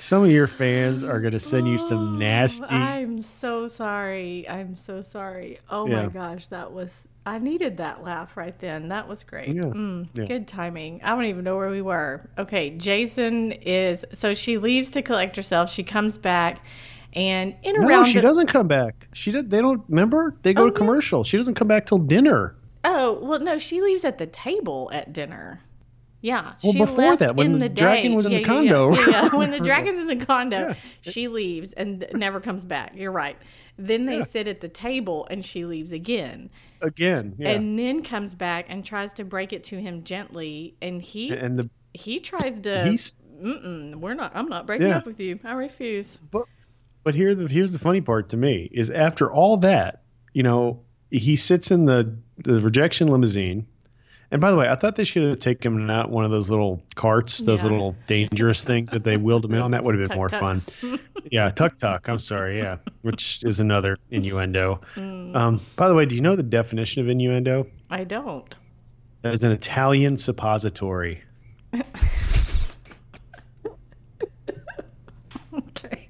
Some 0.10 0.24
of 0.24 0.32
your 0.32 0.48
fans 0.48 1.04
are 1.04 1.20
going 1.20 1.34
to 1.34 1.40
send 1.40 1.68
you 1.68 1.78
some 1.78 2.18
nasty. 2.18 2.66
I'm 2.66 3.22
so 3.22 3.68
sorry. 3.68 4.50
I'm 4.50 4.76
so 4.76 5.02
sorry. 5.02 5.60
Oh 5.70 5.86
yeah. 5.86 6.06
my 6.06 6.10
gosh, 6.10 6.48
that 6.48 6.72
was 6.72 7.08
I 7.28 7.38
needed 7.38 7.78
that 7.78 8.04
laugh 8.04 8.36
right 8.36 8.58
then. 8.58 8.88
That 8.90 9.08
was 9.08 9.24
great. 9.24 9.54
Yeah. 9.54 9.66
Mm, 9.66 10.10
yeah. 10.16 10.26
Good 10.26 10.48
timing. 10.48 11.00
I 11.04 11.12
don't 11.12 11.26
even 11.26 11.44
know 11.44 11.58
where 11.58 11.70
we 11.70 11.84
were. 11.84 12.28
Okay, 12.40 12.72
Jason 12.72 13.52
is 13.52 14.04
so 14.12 14.34
she 14.34 14.58
leaves 14.58 14.90
to 14.92 15.04
collect 15.04 15.36
herself. 15.36 15.70
She 15.70 15.84
comes 15.84 16.18
back, 16.18 16.66
and 17.14 17.56
in 17.62 17.80
no, 17.80 17.88
around. 17.88 18.06
she 18.06 18.16
the, 18.16 18.22
doesn't 18.22 18.48
come 18.48 18.68
back. 18.68 19.10
She 19.14 19.30
did. 19.30 19.52
They 19.52 19.60
don't 19.60 19.84
remember. 19.90 20.36
They 20.42 20.56
go 20.56 20.64
oh, 20.64 20.70
to 20.72 20.76
commercial. 20.76 21.24
She 21.24 21.38
doesn't 21.38 21.54
come 21.54 21.68
back 21.68 21.86
till 21.86 22.00
dinner. 22.00 22.56
Oh 22.84 23.20
well, 23.22 23.42
no, 23.42 23.60
she 23.60 23.80
leaves 23.80 24.04
at 24.04 24.18
the 24.18 24.26
table 24.26 24.90
at 24.92 25.14
dinner. 25.14 25.62
Yeah, 26.22 26.54
well, 26.64 26.74
she 26.74 26.80
before 26.80 27.16
that, 27.16 27.36
when 27.36 27.54
the, 27.54 27.60
the 27.60 27.70
dragon 27.70 28.14
was 28.14 28.26
in 28.26 28.34
yeah, 28.34 28.40
the 28.40 28.44
condo. 28.44 28.94
Yeah, 28.94 29.10
yeah, 29.10 29.36
when 29.36 29.52
the 29.52 29.60
dragon's 29.62 30.00
in 30.00 30.08
the 30.08 30.26
condo, 30.26 30.76
she 31.02 31.30
leaves 31.30 31.72
and 31.72 32.06
never 32.14 32.42
comes 32.42 32.66
back. 32.66 32.94
You're 32.96 33.12
right. 33.12 33.38
Then 33.78 34.06
they 34.06 34.26
sit 34.26 34.48
at 34.48 34.60
the 34.60 34.68
table 34.68 35.26
and 35.32 35.46
she 35.46 35.64
leaves 35.64 35.94
again. 35.94 36.50
Again, 36.82 37.38
and 37.40 37.80
then 37.80 38.04
comes 38.04 38.36
back 38.36 38.66
and 38.68 38.84
tries 38.84 39.14
to 39.14 39.24
break 39.24 39.54
it 39.54 39.64
to 39.66 39.80
him 39.80 40.04
gently, 40.04 40.76
and 40.82 41.02
he 41.02 41.32
and 41.32 41.58
the 41.58 41.70
he 41.94 42.20
tries 42.20 42.60
to. 42.62 42.98
We're 43.42 44.16
not. 44.16 44.34
I'm 44.36 44.50
not 44.50 44.68
breaking 44.68 44.92
up 44.92 45.06
with 45.06 45.20
you. 45.22 45.40
I 45.46 45.54
refuse. 45.54 46.20
But 46.32 46.44
but 47.04 47.16
here 47.16 47.34
the 47.34 47.48
here's 47.48 47.72
the 47.72 47.80
funny 47.80 48.02
part 48.02 48.30
to 48.30 48.38
me 48.38 48.70
is 48.74 48.90
after 48.90 49.32
all 49.32 49.58
that, 49.58 50.04
you 50.34 50.44
know, 50.44 50.82
he 51.10 51.38
sits 51.38 51.72
in 51.72 51.86
the 51.86 52.18
the 52.38 52.60
rejection 52.60 53.08
limousine 53.08 53.66
And 54.32 54.40
by 54.40 54.52
the 54.52 54.58
way, 54.58 54.70
I 54.70 54.76
thought 54.76 54.96
they 54.96 55.04
should 55.06 55.28
have 55.28 55.40
taken 55.40 55.74
him 55.76 55.90
out 55.90 56.12
one 56.12 56.24
of 56.24 56.30
those 56.30 56.52
little 56.52 56.84
carts, 56.96 57.40
those 57.40 57.64
Yeah. 57.64 57.70
little 57.72 57.96
dangerous 58.06 58.64
things 58.64 58.92
that 58.92 59.04
they 59.04 59.18
wheeled 59.18 59.46
him 59.46 59.56
on. 59.60 59.72
That 59.72 59.84
would 59.84 59.98
have 59.98 60.08
been 60.08 60.16
more 60.18 60.30
fun. 60.30 60.62
Yeah, 61.32 61.50
tuk 61.52 61.78
tuk. 61.78 62.08
I'm 62.08 62.18
sorry. 62.20 62.58
Yeah, 62.60 62.78
which 63.02 63.44
is 63.44 63.60
another 63.60 63.98
innuendo. 64.10 64.82
Mm, 64.96 65.36
Um, 65.36 65.62
by 65.76 65.88
the 65.90 65.94
way, 65.96 66.06
do 66.06 66.16
you 66.16 66.22
know 66.22 66.36
the 66.36 66.44
definition 66.44 67.02
of 67.04 67.10
innuendo? 67.10 67.68
I 67.90 68.04
don't. 68.06 68.56
That 69.22 69.34
is 69.34 69.44
an 69.44 69.52
Italian 69.52 70.16
suppository. 70.18 71.22
Okay. 75.52 76.08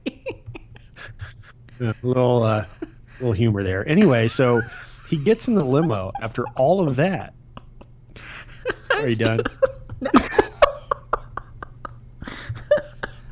A 1.81 1.95
little, 2.03 2.43
uh, 2.43 2.65
little 3.19 3.31
humor 3.33 3.63
there. 3.63 3.87
Anyway, 3.87 4.27
so 4.27 4.61
he 5.09 5.15
gets 5.17 5.47
in 5.47 5.55
the 5.55 5.63
limo 5.63 6.11
after 6.21 6.43
all 6.55 6.85
of 6.85 6.97
that. 6.97 7.33
Are 8.99 9.07
you 9.07 9.15
done? 9.15 9.41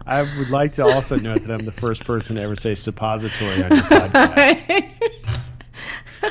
I 0.06 0.22
would 0.38 0.50
like 0.50 0.72
to 0.74 0.84
also 0.86 1.18
note 1.18 1.42
that 1.44 1.52
I'm 1.52 1.66
the 1.66 1.72
first 1.72 2.06
person 2.06 2.38
to 2.38 2.42
ever 2.42 2.56
say 2.56 2.76
suppository 2.76 3.62
on 3.62 3.72
your 3.72 3.82
podcast, 3.84 4.90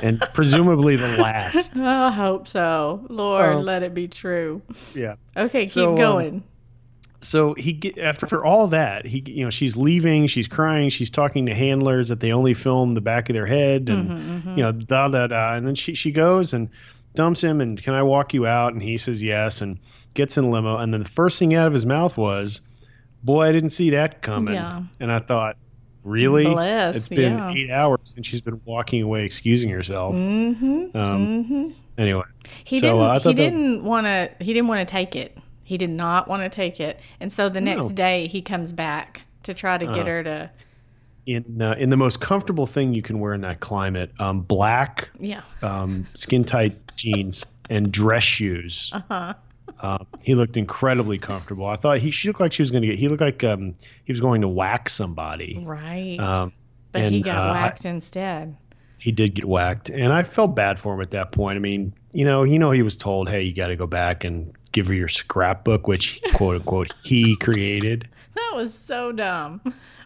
and 0.03 0.19
presumably 0.33 0.97
the 0.97 1.09
last. 1.19 1.77
I 1.81 2.11
hope 2.11 2.49
so. 2.49 3.05
Lord, 3.11 3.57
Oh. 3.57 3.61
let 3.61 3.83
it 3.83 3.93
be 3.93 4.09
true. 4.09 4.63
Yeah. 4.95 5.17
Okay, 5.37 5.63
keep 5.65 5.69
So, 5.71 5.91
um, 5.91 5.97
going. 5.97 6.43
So 7.21 7.53
he 7.55 7.73
get 7.75 7.99
after 7.99 8.27
for 8.27 8.45
all 8.47 8.69
that 8.69 9.05
he 9.05 9.23
you 9.27 9.43
know 9.45 9.51
she's 9.51 9.77
leaving 9.77 10.27
she's 10.29 10.47
crying 10.47 10.91
she's 10.91 11.11
talking 11.11 11.47
to 11.47 11.55
handlers 11.55 12.11
that 12.11 12.21
they 12.21 12.31
only 12.31 12.55
film 12.55 12.93
the 12.93 13.01
back 13.01 13.29
of 13.31 13.35
their 13.35 13.47
head 13.47 13.89
and 13.89 14.11
Mhm, 14.45 14.57
you 14.57 14.63
know 14.63 14.71
da 14.71 15.09
da 15.09 15.27
da 15.27 15.55
and 15.55 15.67
then 15.67 15.75
she 15.75 15.95
she 15.95 16.13
goes 16.13 16.53
and 16.55 16.69
dumps 17.17 17.43
him 17.43 17.61
and 17.61 17.83
can 17.83 17.95
I 17.95 18.03
walk 18.03 18.33
you 18.35 18.47
out 18.47 18.73
and 18.73 18.81
he 18.83 18.97
says 18.99 19.23
yes 19.23 19.61
and 19.61 19.79
gets 20.15 20.39
in 20.39 20.51
limo 20.51 20.77
and 20.79 20.93
then 20.95 21.03
the 21.03 21.09
first 21.09 21.39
thing 21.39 21.55
out 21.55 21.67
of 21.67 21.73
his 21.73 21.85
mouth 21.85 22.17
was 22.17 22.61
boy 23.25 23.47
I 23.49 23.53
didn't 23.53 23.71
see 23.71 23.91
that 23.91 24.23
coming 24.23 24.55
Yeah. 24.55 24.83
and 25.01 25.11
I 25.11 25.19
thought 25.19 25.57
really 26.05 26.45
Bless, 26.45 26.95
it's 26.97 27.09
been 27.09 27.37
yeah. 27.37 27.53
eight 27.53 27.71
hours 27.71 27.99
since 28.05 28.27
she's 28.27 28.41
been 28.41 28.61
walking 28.65 29.03
away 29.03 29.25
excusing 29.25 29.71
herself 29.71 30.15
Mm-hmm. 30.15 30.97
um, 30.97 31.45
mm-hmm. 31.45 31.71
anyway 31.99 32.23
He 32.65 32.79
So, 32.81 33.01
uh, 33.01 33.19
didn't. 33.19 33.23
he 33.23 33.35
that 33.35 33.43
was- 33.53 33.53
didn't 33.59 33.85
want 33.85 34.07
to. 34.07 34.31
He 34.45 34.53
didn't 34.53 34.69
want 34.69 34.87
to 34.87 34.91
take 34.93 35.17
it. 35.17 35.37
He 35.65 35.77
did 35.77 35.91
not 35.91 36.29
want 36.29 36.43
to 36.45 36.49
take 36.49 36.79
it, 36.79 37.01
and 37.19 37.33
so 37.33 37.49
the 37.49 37.61
No. 37.61 37.75
next 37.75 37.95
day 37.97 38.29
he 38.29 38.41
comes 38.41 38.73
back 38.73 39.23
to 39.43 39.53
try 39.53 39.77
to 39.79 39.85
get 39.85 39.95
Uh-huh. 39.97 40.05
her 40.05 40.23
to. 40.23 40.51
in 41.27 41.61
uh, 41.61 41.75
in 41.77 41.91
the 41.91 41.97
most 41.97 42.21
comfortable 42.21 42.67
thing 42.67 42.95
you 42.95 43.03
can 43.03 43.19
wear 43.19 43.35
in 43.35 43.41
that 43.41 43.59
climate 43.59 44.13
um, 44.21 44.43
black 44.43 45.09
Yeah. 45.19 45.41
um, 45.63 46.07
skin 46.15 46.45
tight 46.45 46.79
jeans 46.97 47.45
and 47.71 47.93
dress 47.93 48.23
shoes. 48.25 48.91
Uh 48.93 49.01
huh. 49.09 49.35
Um, 49.81 50.07
he 50.23 50.35
looked 50.35 50.57
incredibly 50.57 51.19
comfortable. 51.19 51.67
I 51.67 51.77
thought 51.77 51.99
he 51.99 52.11
she 52.11 52.29
looked 52.29 52.41
like 52.41 52.53
she 52.53 52.63
was 52.63 52.71
going 52.71 52.83
to 52.83 52.89
get. 52.89 52.99
He 52.99 53.09
looked 53.09 53.21
like 53.21 53.43
um, 53.45 53.75
he 54.05 54.13
was 54.13 54.21
going 54.21 54.41
to 54.43 54.49
whack 54.49 54.89
somebody. 54.89 55.61
Right. 55.63 56.17
Um, 56.19 56.53
but 56.93 57.13
he 57.13 57.21
got 57.21 57.37
uh, 57.37 57.41
I- 57.41 57.53
whacked 57.53 57.85
instead. 57.85 58.57
he 58.99 59.13
did 59.13 59.35
get 59.35 59.45
whacked, 59.45 59.91
and 59.91 60.13
I 60.13 60.23
felt 60.23 60.55
bad 60.57 60.79
for 60.79 60.95
him 60.95 61.01
at 61.01 61.11
that 61.11 61.33
point. 61.33 61.57
I 61.57 61.61
mean, 61.61 61.93
you 62.13 62.25
know, 62.25 62.45
you 62.45 62.59
know, 62.59 62.71
he 62.71 62.83
was 62.83 62.97
told, 62.97 63.29
"Hey, 63.29 63.43
you 63.43 63.53
got 63.55 63.67
to 63.67 63.77
go 63.77 63.87
back 63.89 64.23
and 64.25 64.53
give 64.73 64.87
her 64.87 64.95
your 64.95 65.09
scrapbook," 65.09 65.89
which 65.89 66.23
quote 66.35 66.57
unquote 66.57 66.95
he 67.03 67.37
created. 67.37 68.09
That 68.35 68.53
was 68.55 68.73
so 68.73 69.11
dumb. 69.13 69.61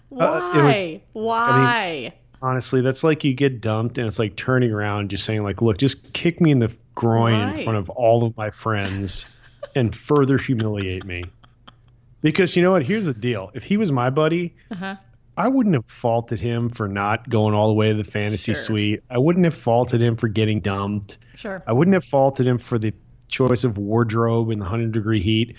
Why? 0.09 0.25
Uh, 0.26 0.66
was- 0.66 1.00
Why? 1.12 2.12
Honestly, 2.42 2.80
that's 2.80 3.04
like 3.04 3.23
you 3.25 3.35
get 3.35 3.61
dumped, 3.61 3.99
and 3.99 4.06
it's 4.06 4.18
like 4.18 4.35
turning 4.37 4.73
around, 4.73 5.11
just 5.11 5.25
saying, 5.25 5.42
like, 5.42 5.61
"Look, 5.61 5.76
just 5.78 6.14
kick 6.14 6.40
me 6.40 6.50
in 6.50 6.59
the 6.59 6.75
groin 6.94 7.38
Right. 7.38 7.59
in 7.59 7.64
front 7.64 7.78
of 7.78 7.90
all 7.90 8.25
of 8.25 8.37
my 8.37 8.50
friends, 8.50 9.26
and 9.75 9.94
further 9.94 10.38
humiliate 10.38 11.04
me." 11.04 11.25
Because 12.23 12.56
you 12.56 12.62
know 12.62 12.70
what? 12.73 12.82
Here's 12.82 13.04
the 13.06 13.14
deal: 13.14 13.50
if 13.54 13.64
he 13.64 13.76
was 13.76 13.92
my 13.92 14.09
buddy, 14.11 14.54
uh-huh. 14.70 14.97
I 15.37 15.49
wouldn't 15.49 15.75
have 15.75 15.87
faulted 15.87 16.40
him 16.40 16.68
for 16.70 16.88
not 16.88 17.28
going 17.28 17.54
all 17.54 17.68
the 17.68 17.75
way 17.75 17.88
to 17.88 17.94
the 17.94 18.04
fantasy 18.04 18.52
Sure. 18.52 18.62
suite. 18.62 19.02
I 19.11 19.18
wouldn't 19.18 19.44
have 19.44 19.54
faulted 19.54 20.02
him 20.02 20.16
for 20.16 20.28
getting 20.28 20.61
dumped. 20.61 21.18
Sure. 21.37 21.62
I 21.66 21.73
wouldn't 21.73 21.94
have 21.94 22.04
faulted 22.04 22.47
him 22.47 22.59
for 22.59 22.78
the 22.78 22.92
choice 23.28 23.64
of 23.64 23.78
wardrobe 23.78 24.50
in 24.50 24.59
the 24.59 24.64
100 24.64 24.92
degree 24.92 25.20
heat. 25.23 25.56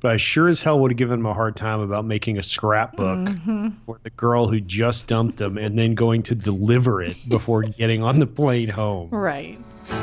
But 0.00 0.12
I 0.12 0.16
sure 0.16 0.48
as 0.48 0.62
hell 0.62 0.80
would 0.80 0.90
have 0.92 0.98
given 0.98 1.20
him 1.20 1.26
a 1.26 1.34
hard 1.34 1.56
time 1.56 1.80
about 1.80 2.06
making 2.06 2.38
a 2.38 2.42
scrapbook 2.42 3.28
hmm 3.28 3.68
for 3.86 3.98
the 4.02 4.10
girl 4.10 4.46
who 4.46 4.60
just 4.60 5.06
dumped 5.06 5.40
him 5.40 5.58
and 5.58 5.78
then 5.78 5.94
going 5.94 6.22
to 6.24 6.34
deliver 6.34 7.02
it 7.02 7.16
before 7.28 7.62
getting 7.78 8.02
on 8.02 8.18
the 8.18 8.26
plane 8.26 8.68
home. 8.70 9.10
Right. 9.10 9.58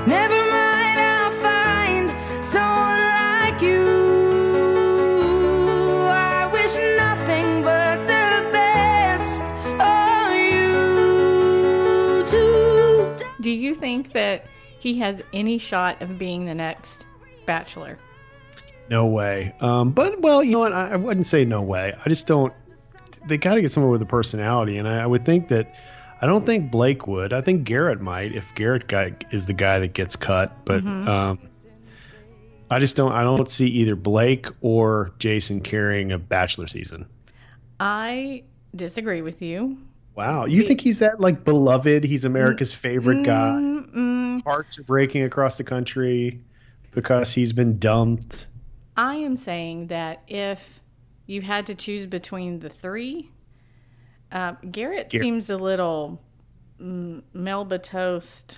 Never 0.05 0.51
mind, 0.51 0.99
I'll 0.99 1.31
find 1.41 2.45
someone 2.45 3.01
like 3.51 3.61
you. 3.61 3.85
I 6.09 6.47
wish 6.53 6.75
nothing 6.97 7.63
but 7.63 7.99
the 8.01 8.51
best 8.51 9.43
of 9.81 10.33
you 12.27 12.27
too. 12.27 13.25
Do 13.41 13.49
you 13.49 13.73
think 13.73 14.11
that 14.13 14.45
he 14.79 14.99
has 14.99 15.21
any 15.33 15.57
shot 15.57 16.01
of 16.01 16.19
being 16.19 16.45
the 16.45 16.55
next 16.55 17.05
bachelor? 17.47 17.97
No 18.89 19.07
way. 19.07 19.53
Um, 19.59 19.91
but, 19.91 20.21
well, 20.21 20.43
you 20.43 20.51
know 20.51 20.59
what? 20.59 20.73
I, 20.73 20.91
I 20.91 20.95
wouldn't 20.95 21.25
say 21.25 21.45
no 21.45 21.61
way. 21.61 21.93
I 22.03 22.09
just 22.09 22.27
don't. 22.27 22.53
They 23.27 23.37
got 23.37 23.55
to 23.55 23.61
get 23.61 23.71
someone 23.71 23.91
with 23.91 24.01
a 24.01 24.05
personality. 24.05 24.77
And 24.77 24.87
I, 24.87 25.03
I 25.03 25.05
would 25.05 25.25
think 25.25 25.49
that. 25.49 25.75
I 26.19 26.25
don't 26.25 26.47
think 26.47 26.71
Blake 26.71 27.05
would. 27.05 27.31
I 27.31 27.41
think 27.41 27.63
Garrett 27.63 28.01
might 28.01 28.33
if 28.33 28.55
Garrett 28.55 28.87
guy 28.87 29.13
is 29.29 29.45
the 29.45 29.53
guy 29.53 29.77
that 29.77 29.93
gets 29.93 30.15
cut. 30.15 30.65
But 30.65 30.83
um, 30.83 31.37
I 32.71 32.79
just 32.79 32.95
don't. 32.95 33.11
I 33.11 33.21
don't 33.21 33.47
see 33.47 33.67
either 33.67 33.95
Blake 33.95 34.47
or 34.61 35.11
Jason 35.19 35.61
carrying 35.61 36.11
a 36.11 36.17
bachelor 36.17 36.65
season. 36.65 37.05
I 37.79 38.45
disagree 38.75 39.21
with 39.21 39.43
you. 39.43 39.77
Wow, 40.15 40.45
you 40.45 40.63
think 40.63 40.81
he's 40.81 40.97
that 40.99 41.21
like 41.21 41.43
beloved? 41.43 42.03
He's 42.03 42.25
America's 42.25 42.73
favorite 42.73 43.21
guy. 43.23 43.51
Mm-mm. 43.51 44.43
Hearts 44.43 44.79
are 44.79 44.83
breaking 44.83 45.21
across 45.21 45.59
the 45.59 45.63
country 45.63 46.41
because 46.93 47.31
he's 47.31 47.53
been 47.53 47.77
dumped. 47.77 48.47
I 48.97 49.15
am 49.17 49.37
saying 49.37 49.87
that 49.87 50.23
if 50.27 50.81
you 51.27 51.41
had 51.43 51.67
to 51.67 51.75
choose 51.75 52.07
between 52.07 52.59
the 52.59 52.69
three, 52.69 53.29
uh, 54.31 54.53
Garrett 54.71 55.11
Gar- 55.11 55.21
seems 55.21 55.49
a 55.49 55.57
little 55.57 56.19
mm, 56.81 57.21
Melba 57.31 57.77
toast 57.77 58.57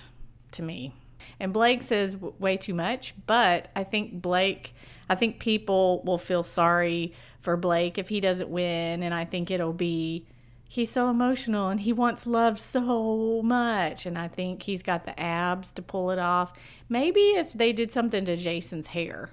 to 0.52 0.62
me. 0.62 0.94
And 1.38 1.52
Blake 1.52 1.82
says 1.82 2.14
w- 2.14 2.34
way 2.38 2.56
too 2.56 2.72
much, 2.72 3.14
but 3.26 3.68
I 3.76 3.84
think 3.84 4.22
Blake, 4.22 4.74
I 5.10 5.14
think 5.14 5.38
people 5.40 6.02
will 6.04 6.18
feel 6.18 6.42
sorry 6.42 7.12
for 7.40 7.56
Blake 7.58 7.98
if 7.98 8.08
he 8.08 8.20
doesn't 8.20 8.48
win. 8.48 9.02
And 9.02 9.12
I 9.12 9.26
think 9.26 9.50
it'll 9.50 9.74
be, 9.74 10.26
he's 10.66 10.90
so 10.90 11.10
emotional 11.10 11.68
and 11.68 11.80
he 11.80 11.92
wants 11.92 12.26
love 12.26 12.58
so 12.58 13.42
much. 13.42 14.06
And 14.06 14.16
I 14.16 14.28
think 14.28 14.62
he's 14.62 14.82
got 14.82 15.04
the 15.04 15.18
abs 15.20 15.72
to 15.74 15.82
pull 15.82 16.10
it 16.10 16.18
off. 16.18 16.52
Maybe 16.88 17.20
if 17.20 17.52
they 17.52 17.74
did 17.74 17.92
something 17.92 18.24
to 18.24 18.36
Jason's 18.36 18.88
hair 18.88 19.28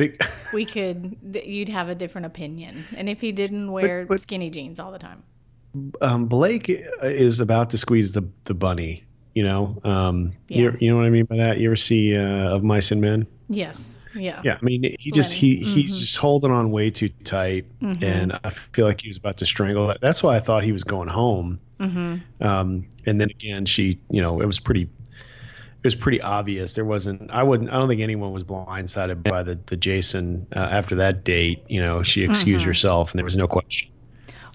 we 0.54 0.64
could 0.64 1.16
you'd 1.44 1.68
have 1.68 1.88
a 1.88 1.94
different 1.94 2.26
opinion 2.26 2.84
and 2.96 3.08
if 3.08 3.20
he 3.20 3.32
didn't 3.32 3.70
wear 3.72 4.06
but- 4.06 4.20
skinny 4.20 4.50
jeans 4.50 4.78
all 4.78 4.92
the 4.92 4.98
time 4.98 5.22
um, 6.00 6.26
Blake 6.26 6.66
is 7.02 7.38
about 7.38 7.70
to 7.70 7.78
squeeze 7.78 8.10
the 8.10 8.28
the 8.44 8.54
bunny. 8.54 9.04
You 9.34 9.44
know, 9.44 9.80
um, 9.84 10.32
Yeah. 10.48 10.62
you, 10.62 10.76
you 10.80 10.90
know 10.90 10.96
what 10.96 11.06
I 11.06 11.10
mean 11.10 11.26
by 11.26 11.36
that. 11.36 11.58
You 11.58 11.68
ever 11.68 11.76
see 11.76 12.16
uh, 12.16 12.56
of 12.56 12.64
Mice 12.64 12.90
and 12.90 13.00
Men? 13.00 13.26
yes 13.48 13.96
yeah 14.12 14.40
Yeah, 14.44 14.58
I 14.60 14.64
mean 14.64 14.96
he 14.98 15.12
just 15.12 15.30
Lenny. 15.40 15.56
he 15.58 15.82
he's 15.82 15.96
just 16.00 16.16
holding 16.16 16.50
on 16.50 16.72
way 16.72 16.90
too 16.90 17.10
tight, 17.22 17.66
Mhm. 17.80 18.02
and 18.02 18.40
I 18.42 18.50
feel 18.50 18.84
like 18.86 19.00
he 19.00 19.06
was 19.08 19.16
about 19.18 19.36
to 19.36 19.46
strangle 19.46 19.86
that. 19.86 20.00
That's 20.00 20.20
why 20.24 20.34
I 20.34 20.40
thought 20.40 20.64
he 20.64 20.72
was 20.72 20.82
going 20.82 21.08
home. 21.08 21.60
mm-hmm. 21.78 22.16
Um, 22.44 22.86
and 23.06 23.20
then 23.20 23.30
again, 23.30 23.64
she, 23.66 24.00
you 24.10 24.20
know, 24.20 24.40
it 24.40 24.46
was 24.46 24.58
pretty, 24.58 24.88
it 25.82 25.84
was 25.86 25.94
pretty 25.94 26.20
obvious. 26.20 26.74
There 26.74 26.84
wasn't, 26.84 27.30
I 27.30 27.42
wouldn't, 27.42 27.70
I 27.70 27.74
don't 27.78 27.88
think 27.88 28.02
anyone 28.02 28.32
was 28.32 28.44
blindsided 28.44 29.22
by 29.22 29.42
the 29.42 29.58
the 29.66 29.76
Jason 29.76 30.46
uh, 30.54 30.58
after 30.58 30.96
that 30.96 31.24
date. 31.24 31.64
You 31.68 31.82
know, 31.84 32.02
she 32.02 32.22
excused 32.22 32.64
Mhm. 32.64 32.68
herself, 32.68 33.12
and 33.12 33.18
there 33.18 33.24
was 33.24 33.36
no 33.36 33.48
question. 33.48 33.88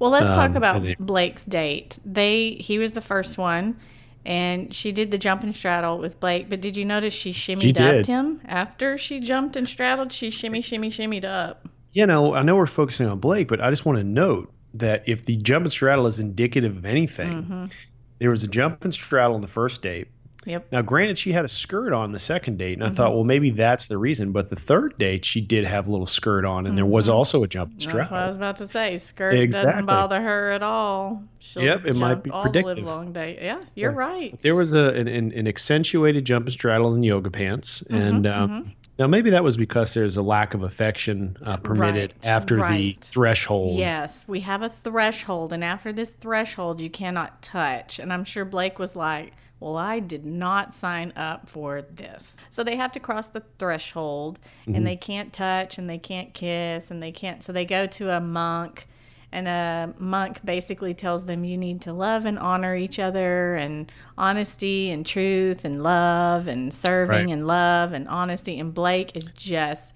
well 0.02 0.12
let's 0.12 0.26
talk 0.28 0.52
Um, 0.52 0.58
about 0.58 0.86
it- 0.86 0.98
blake's 1.00 1.46
date 1.46 1.98
they 2.06 2.58
he 2.60 2.78
was 2.78 2.94
the 2.96 3.00
first 3.02 3.38
one 3.38 3.78
and 4.26 4.74
she 4.74 4.92
did 4.92 5.10
the 5.10 5.18
jump 5.18 5.42
and 5.42 5.56
straddle 5.56 6.00
with 6.00 6.20
blake 6.20 6.50
but 6.50 6.60
did 6.60 6.76
you 6.76 6.84
notice 6.84 7.14
she 7.14 7.32
shimmied 7.32 7.80
up 7.80 8.06
him 8.06 8.42
after 8.46 8.98
she 8.98 9.22
jumped 9.22 9.56
and 9.56 9.70
straddled 9.70 10.12
she 10.12 10.30
shimmy 10.30 10.60
shimmy 10.60 10.90
shimmied 10.90 11.24
up 11.24 11.70
You 11.94 12.06
know, 12.08 12.34
I 12.36 12.44
know 12.44 12.56
we're 12.58 12.66
focusing 12.66 13.08
on 13.08 13.20
Blake, 13.20 13.48
but 13.48 13.62
I 13.62 13.70
just 13.70 13.86
want 13.86 13.98
to 13.98 14.04
note 14.04 14.52
that 14.74 15.04
if 15.08 15.24
the 15.24 15.38
jump 15.38 15.64
and 15.64 15.72
straddle 15.72 16.08
is 16.08 16.20
indicative 16.20 16.76
of 16.76 16.86
anything, 16.86 17.44
Mhm. 17.44 17.72
there 18.20 18.30
was 18.32 18.44
a 18.44 18.50
jump 18.50 18.84
and 18.84 18.94
straddle 18.94 19.36
on 19.36 19.42
the 19.42 19.48
first 19.48 19.82
date. 19.82 20.08
Yep. 20.46 20.72
Now, 20.72 20.82
granted, 20.82 21.18
she 21.18 21.32
had 21.32 21.44
a 21.44 21.48
skirt 21.48 21.92
on 21.94 22.12
the 22.12 22.20
second 22.20 22.58
date, 22.58 22.74
and 22.74 22.84
I 22.84 22.88
Mm-hmm. 22.88 22.96
thought, 22.96 23.14
well, 23.16 23.24
maybe 23.24 23.50
that's 23.50 23.88
the 23.88 23.98
reason. 23.98 24.32
But 24.32 24.50
the 24.50 24.56
third 24.56 24.98
date, 24.98 25.26
she 25.26 25.42
did 25.42 25.66
have 25.66 25.88
a 25.88 25.92
little 25.92 26.06
skirt 26.06 26.46
on, 26.46 26.68
and 26.68 26.78
there 26.78 26.86
was 26.86 27.10
also 27.10 27.44
a 27.44 27.48
jump 27.48 27.72
and 27.72 27.80
Mm-hmm. 27.82 27.98
That's 27.98 28.12
what 28.12 28.20
I 28.20 28.28
was 28.28 28.36
about 28.38 28.58
to 28.58 28.68
say. 28.68 28.98
Skirt 28.98 29.52
doesn't 29.52 29.86
bother 29.86 30.22
her 30.22 30.52
at 30.52 30.64
all. 30.64 31.24
She'll 31.40 31.64
Yep, 31.64 31.86
it 31.86 31.96
might 31.98 32.24
be 32.24 32.30
all 32.32 32.44
predictive. 32.44 32.78
live 32.78 32.86
long 32.86 33.12
day. 33.14 33.38
Yeah, 33.42 33.62
you're 33.76 33.92
right. 33.92 34.40
There 34.42 34.56
was 34.56 34.74
a 34.74 34.90
an, 34.90 35.08
an, 35.08 35.32
an 35.34 35.48
accentuated 35.48 36.26
jump 36.26 36.46
and 36.46 36.54
straddle 36.54 36.94
in 36.96 37.04
yoga 37.04 37.30
pants, 37.32 37.82
Mm-hmm, 37.84 37.96
and 37.96 38.28
um, 38.28 38.72
now 38.98 39.08
maybe 39.08 39.30
that 39.32 39.44
was 39.44 39.58
because 39.58 39.94
there's 39.94 40.16
a 40.18 40.22
lack 40.22 40.54
of 40.54 40.64
affection 40.64 41.36
uh, 41.46 41.58
permitted 41.58 42.14
Right, 42.24 42.30
after 42.32 42.56
the 42.68 42.96
threshold. 43.02 43.78
Yes, 43.78 44.24
we 44.28 44.40
have 44.42 44.62
a 44.62 44.70
threshold, 44.70 45.52
and 45.54 45.64
after 45.64 45.92
this 45.92 46.12
threshold, 46.12 46.80
you 46.80 46.90
cannot 46.90 47.42
touch. 47.42 48.00
And 48.00 48.14
I'm 48.14 48.24
sure 48.24 48.46
Blake 48.46 48.80
was 48.80 48.96
like, 48.96 49.34
Well, 49.60 49.78
I 49.78 50.00
did 50.00 50.26
not 50.26 50.74
sign 50.74 51.14
up 51.16 51.50
for 51.50 51.82
this. 51.82 52.36
So 52.50 52.64
they 52.64 52.76
have 52.76 52.92
to 52.94 53.00
cross 53.00 53.28
the 53.28 53.42
threshold, 53.58 54.40
Mm-hmm. 54.62 54.76
and 54.76 54.86
they 54.88 54.96
can't 54.98 55.32
touch, 55.34 55.78
and 55.78 55.90
they 55.90 55.98
can't 55.98 56.34
kiss, 56.34 56.92
and 56.92 57.02
they 57.02 57.12
can't. 57.12 57.44
So 57.44 57.54
they 57.54 57.66
go 57.66 57.88
to 57.88 58.12
a 58.12 58.20
monk, 58.20 58.86
and 59.32 59.48
a 59.48 59.94
monk 59.98 60.40
basically 60.46 60.94
tells 60.94 61.26
them, 61.26 61.44
You 61.46 61.58
need 61.58 61.82
to 61.84 61.94
love 61.94 62.26
and 62.26 62.38
honor 62.38 62.76
each 62.76 63.00
other, 63.00 63.56
and 63.56 63.92
honesty, 64.18 64.92
and 64.92 65.06
truth, 65.06 65.64
and 65.66 65.82
love, 65.82 66.48
and 66.48 66.74
serving, 66.74 67.28
Right. 67.28 67.30
and 67.34 67.48
love, 67.48 67.94
and 67.94 68.08
honesty. 68.10 68.60
And 68.60 68.74
Blake 68.74 69.16
is 69.16 69.30
just. 69.36 69.94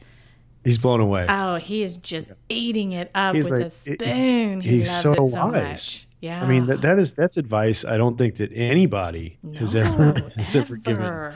He's 0.64 0.78
blown 0.78 1.00
away. 1.00 1.26
Oh, 1.30 1.56
he 1.56 1.84
is 1.84 1.98
just 1.98 2.32
eating 2.50 2.92
it 2.92 3.12
up 3.16 3.34
He's 3.36 3.46
with 3.46 3.54
like- 3.60 3.68
a 3.68 3.70
spoon. 3.70 4.62
He 4.62 4.78
he's 4.80 4.88
loves 4.90 5.02
so 5.02 5.12
it 5.14 5.18
so 5.32 5.46
wise. 5.48 5.52
much. 5.52 6.08
Yeah. 6.20 6.44
I 6.44 6.48
mean, 6.48 6.66
that, 6.68 6.82
that 6.82 7.00
is 7.00 7.14
that's 7.14 7.38
advice 7.38 7.86
I 7.86 7.98
don't 7.98 8.18
think 8.18 8.38
that 8.38 8.52
anybody 8.54 9.38
has 9.56 9.76
ever 9.76 10.32
has 10.38 10.56
ever 10.56 10.76
given. 10.76 11.34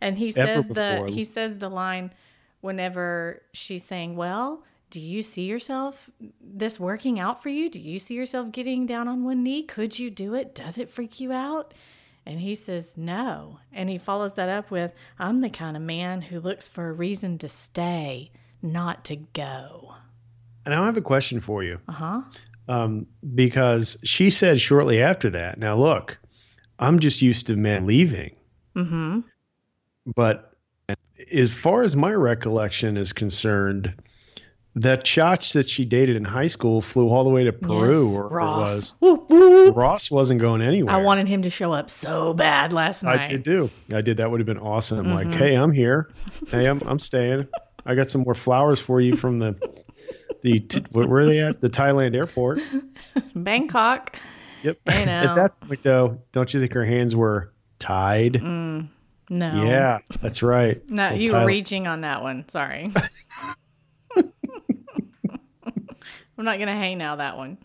And 0.00 0.18
he 0.18 0.32
ever 0.36 0.62
says 0.62 0.68
the 0.68 1.10
he 1.10 1.24
says 1.24 1.56
the 1.56 1.68
line 1.68 2.12
whenever 2.60 3.42
she's 3.52 3.84
saying, 3.84 4.16
"Well, 4.16 4.64
do 4.90 5.00
you 5.00 5.22
see 5.22 5.44
yourself 5.44 6.10
this 6.40 6.78
working 6.78 7.18
out 7.18 7.42
for 7.42 7.48
you? 7.48 7.70
Do 7.70 7.80
you 7.80 7.98
see 7.98 8.14
yourself 8.14 8.52
getting 8.52 8.86
down 8.86 9.08
on 9.08 9.24
one 9.24 9.42
knee? 9.42 9.62
Could 9.62 9.98
you 9.98 10.10
do 10.10 10.34
it? 10.34 10.54
Does 10.54 10.78
it 10.78 10.90
freak 10.90 11.20
you 11.20 11.32
out?" 11.32 11.72
And 12.26 12.40
he 12.40 12.54
says, 12.54 12.94
"No." 12.96 13.60
And 13.72 13.88
he 13.88 13.96
follows 13.96 14.34
that 14.34 14.50
up 14.50 14.70
with, 14.70 14.92
"I'm 15.18 15.40
the 15.40 15.50
kind 15.50 15.76
of 15.76 15.82
man 15.82 16.20
who 16.20 16.38
looks 16.38 16.68
for 16.68 16.90
a 16.90 16.92
reason 16.92 17.38
to 17.38 17.48
stay, 17.48 18.30
not 18.60 19.04
to 19.06 19.16
go." 19.16 19.94
And 20.66 20.74
I 20.74 20.84
have 20.84 20.98
a 20.98 21.00
question 21.00 21.40
for 21.40 21.64
you. 21.64 21.80
Uh-huh. 21.88 22.20
Um, 22.68 23.06
because 23.34 23.96
she 24.04 24.30
said 24.30 24.60
shortly 24.60 25.02
after 25.02 25.30
that, 25.30 25.58
now 25.58 25.74
look, 25.76 26.18
I'm 26.78 26.98
just 27.00 27.22
used 27.22 27.46
to 27.48 27.56
men 27.56 27.86
leaving. 27.86 28.34
Mhm. 28.76 29.24
But 30.14 30.52
as 31.32 31.52
far 31.52 31.82
as 31.82 31.96
my 31.96 32.12
recollection 32.12 32.96
is 32.96 33.12
concerned, 33.12 33.92
that 34.76 35.02
chotch 35.04 35.54
that 35.54 35.68
she 35.68 35.84
dated 35.84 36.14
in 36.14 36.24
high 36.24 36.46
school 36.46 36.80
flew 36.80 37.08
all 37.08 37.24
the 37.24 37.30
way 37.30 37.42
to 37.44 37.52
Peru, 37.52 38.08
Yes, 38.10 38.16
or 38.16 38.28
Ross. 38.28 38.70
was. 38.70 38.94
Whoop, 39.00 39.28
whoop. 39.28 39.76
Ross 39.76 40.08
wasn't 40.10 40.40
going 40.40 40.62
anywhere. 40.62 40.94
I 40.94 40.98
wanted 40.98 41.26
him 41.26 41.42
to 41.42 41.50
show 41.50 41.72
up 41.72 41.90
so 41.90 42.32
bad 42.32 42.72
last 42.72 43.02
night. 43.02 43.20
I 43.20 43.28
did 43.28 43.42
do. 43.42 43.70
I 43.92 44.02
did. 44.02 44.18
That 44.18 44.30
would 44.30 44.38
have 44.38 44.46
been 44.46 44.58
awesome. 44.58 45.06
Mm-hmm. 45.06 45.30
Like, 45.30 45.38
hey, 45.38 45.54
I'm 45.56 45.72
here. 45.72 46.10
Hey, 46.50 46.66
I'm 46.66 46.78
I'm 46.86 47.00
staying. 47.00 47.48
I 47.84 47.94
got 47.96 48.08
some 48.08 48.20
more 48.22 48.34
flowers 48.34 48.78
for 48.78 49.00
you 49.00 49.16
from 49.16 49.38
the 49.40 49.56
the 50.42 50.60
t- 50.60 50.84
where 50.92 51.22
are 51.22 51.26
they 51.26 51.40
at? 51.40 51.60
The 51.60 51.70
Thailand 51.70 52.14
airport. 52.14 52.60
Bangkok. 53.34 54.16
Yep. 54.62 54.78
I 54.86 55.04
know. 55.04 55.12
At 55.12 55.34
that 55.34 55.60
point, 55.60 55.82
though, 55.82 56.20
don't 56.32 56.52
you 56.52 56.60
think 56.60 56.72
her 56.72 56.84
hands 56.84 57.14
were 57.14 57.52
tied? 57.78 58.34
Mm, 58.34 58.88
no. 59.30 59.64
Yeah, 59.64 59.98
that's 60.20 60.42
right. 60.42 60.82
No, 60.90 61.10
you 61.10 61.32
were 61.32 61.46
reaching 61.46 61.86
on 61.86 62.02
that 62.02 62.22
one. 62.22 62.48
Sorry. 62.48 62.92
I'm 64.16 64.32
not 66.44 66.58
going 66.58 66.68
to 66.68 66.74
hang 66.74 66.98
now 66.98 67.16
that 67.16 67.36
one. 67.36 67.58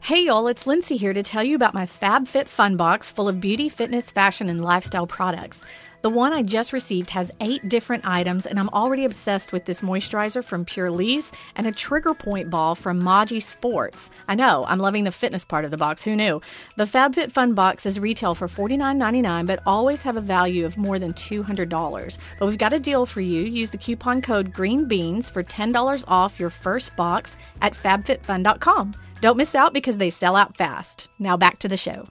Hey 0.00 0.24
y'all, 0.24 0.48
it's 0.48 0.66
Lindsay 0.66 0.96
here 0.96 1.12
to 1.12 1.22
tell 1.22 1.44
you 1.44 1.54
about 1.54 1.74
my 1.74 1.86
FabFitFun 1.86 2.76
Box 2.76 3.12
full 3.12 3.28
of 3.28 3.40
beauty, 3.40 3.68
fitness, 3.68 4.10
fashion, 4.10 4.48
and 4.48 4.60
lifestyle 4.60 5.06
products. 5.06 5.64
The 6.02 6.10
one 6.10 6.32
I 6.32 6.42
just 6.42 6.72
received 6.72 7.10
has 7.10 7.30
eight 7.40 7.68
different 7.68 8.04
items, 8.04 8.44
and 8.44 8.58
I'm 8.58 8.70
already 8.70 9.04
obsessed 9.04 9.52
with 9.52 9.66
this 9.66 9.82
moisturizer 9.82 10.42
from 10.42 10.64
PurLisse 10.64 11.32
and 11.54 11.64
a 11.64 11.70
trigger 11.70 12.12
point 12.12 12.50
ball 12.50 12.74
from 12.74 13.00
Maji 13.00 13.40
Sports. 13.40 14.10
I 14.26 14.34
know, 14.34 14.64
I'm 14.66 14.80
loving 14.80 15.04
the 15.04 15.12
fitness 15.12 15.44
part 15.44 15.64
of 15.64 15.70
the 15.70 15.76
box. 15.76 16.02
Who 16.02 16.16
knew? 16.16 16.42
The 16.76 16.86
FabFitFun 16.86 17.54
Box 17.54 17.86
is 17.86 18.00
retail 18.00 18.34
for 18.34 18.48
$49.99, 18.48 19.46
but 19.46 19.62
always 19.64 20.02
have 20.02 20.16
a 20.16 20.20
value 20.20 20.66
of 20.66 20.76
more 20.76 20.98
than 20.98 21.12
$200. 21.12 22.18
But 22.40 22.46
we've 22.48 22.58
got 22.58 22.72
a 22.72 22.80
deal 22.80 23.06
for 23.06 23.20
you. 23.20 23.42
Use 23.42 23.70
the 23.70 23.78
coupon 23.78 24.22
code 24.22 24.52
GREENBEANS 24.52 25.30
for 25.30 25.44
$10 25.44 26.04
off 26.08 26.40
your 26.40 26.50
first 26.50 26.96
box 26.96 27.36
at 27.60 27.74
fabfitfun.com. 27.74 28.94
Don't 29.20 29.36
miss 29.36 29.54
out 29.54 29.72
because 29.72 29.98
they 29.98 30.10
sell 30.10 30.34
out 30.34 30.56
fast. 30.56 31.06
Now 31.20 31.36
back 31.36 31.60
to 31.60 31.68
the 31.68 31.76
show 31.76 32.08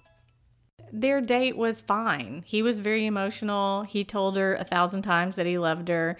their 0.91 1.21
date 1.21 1.57
was 1.57 1.81
fine. 1.81 2.43
He 2.45 2.61
was 2.61 2.79
very 2.79 3.05
emotional. 3.05 3.83
He 3.83 4.03
told 4.03 4.37
her 4.37 4.55
a 4.55 4.63
thousand 4.63 5.03
times 5.03 5.35
that 5.35 5.45
he 5.45 5.57
loved 5.57 5.87
her. 5.87 6.17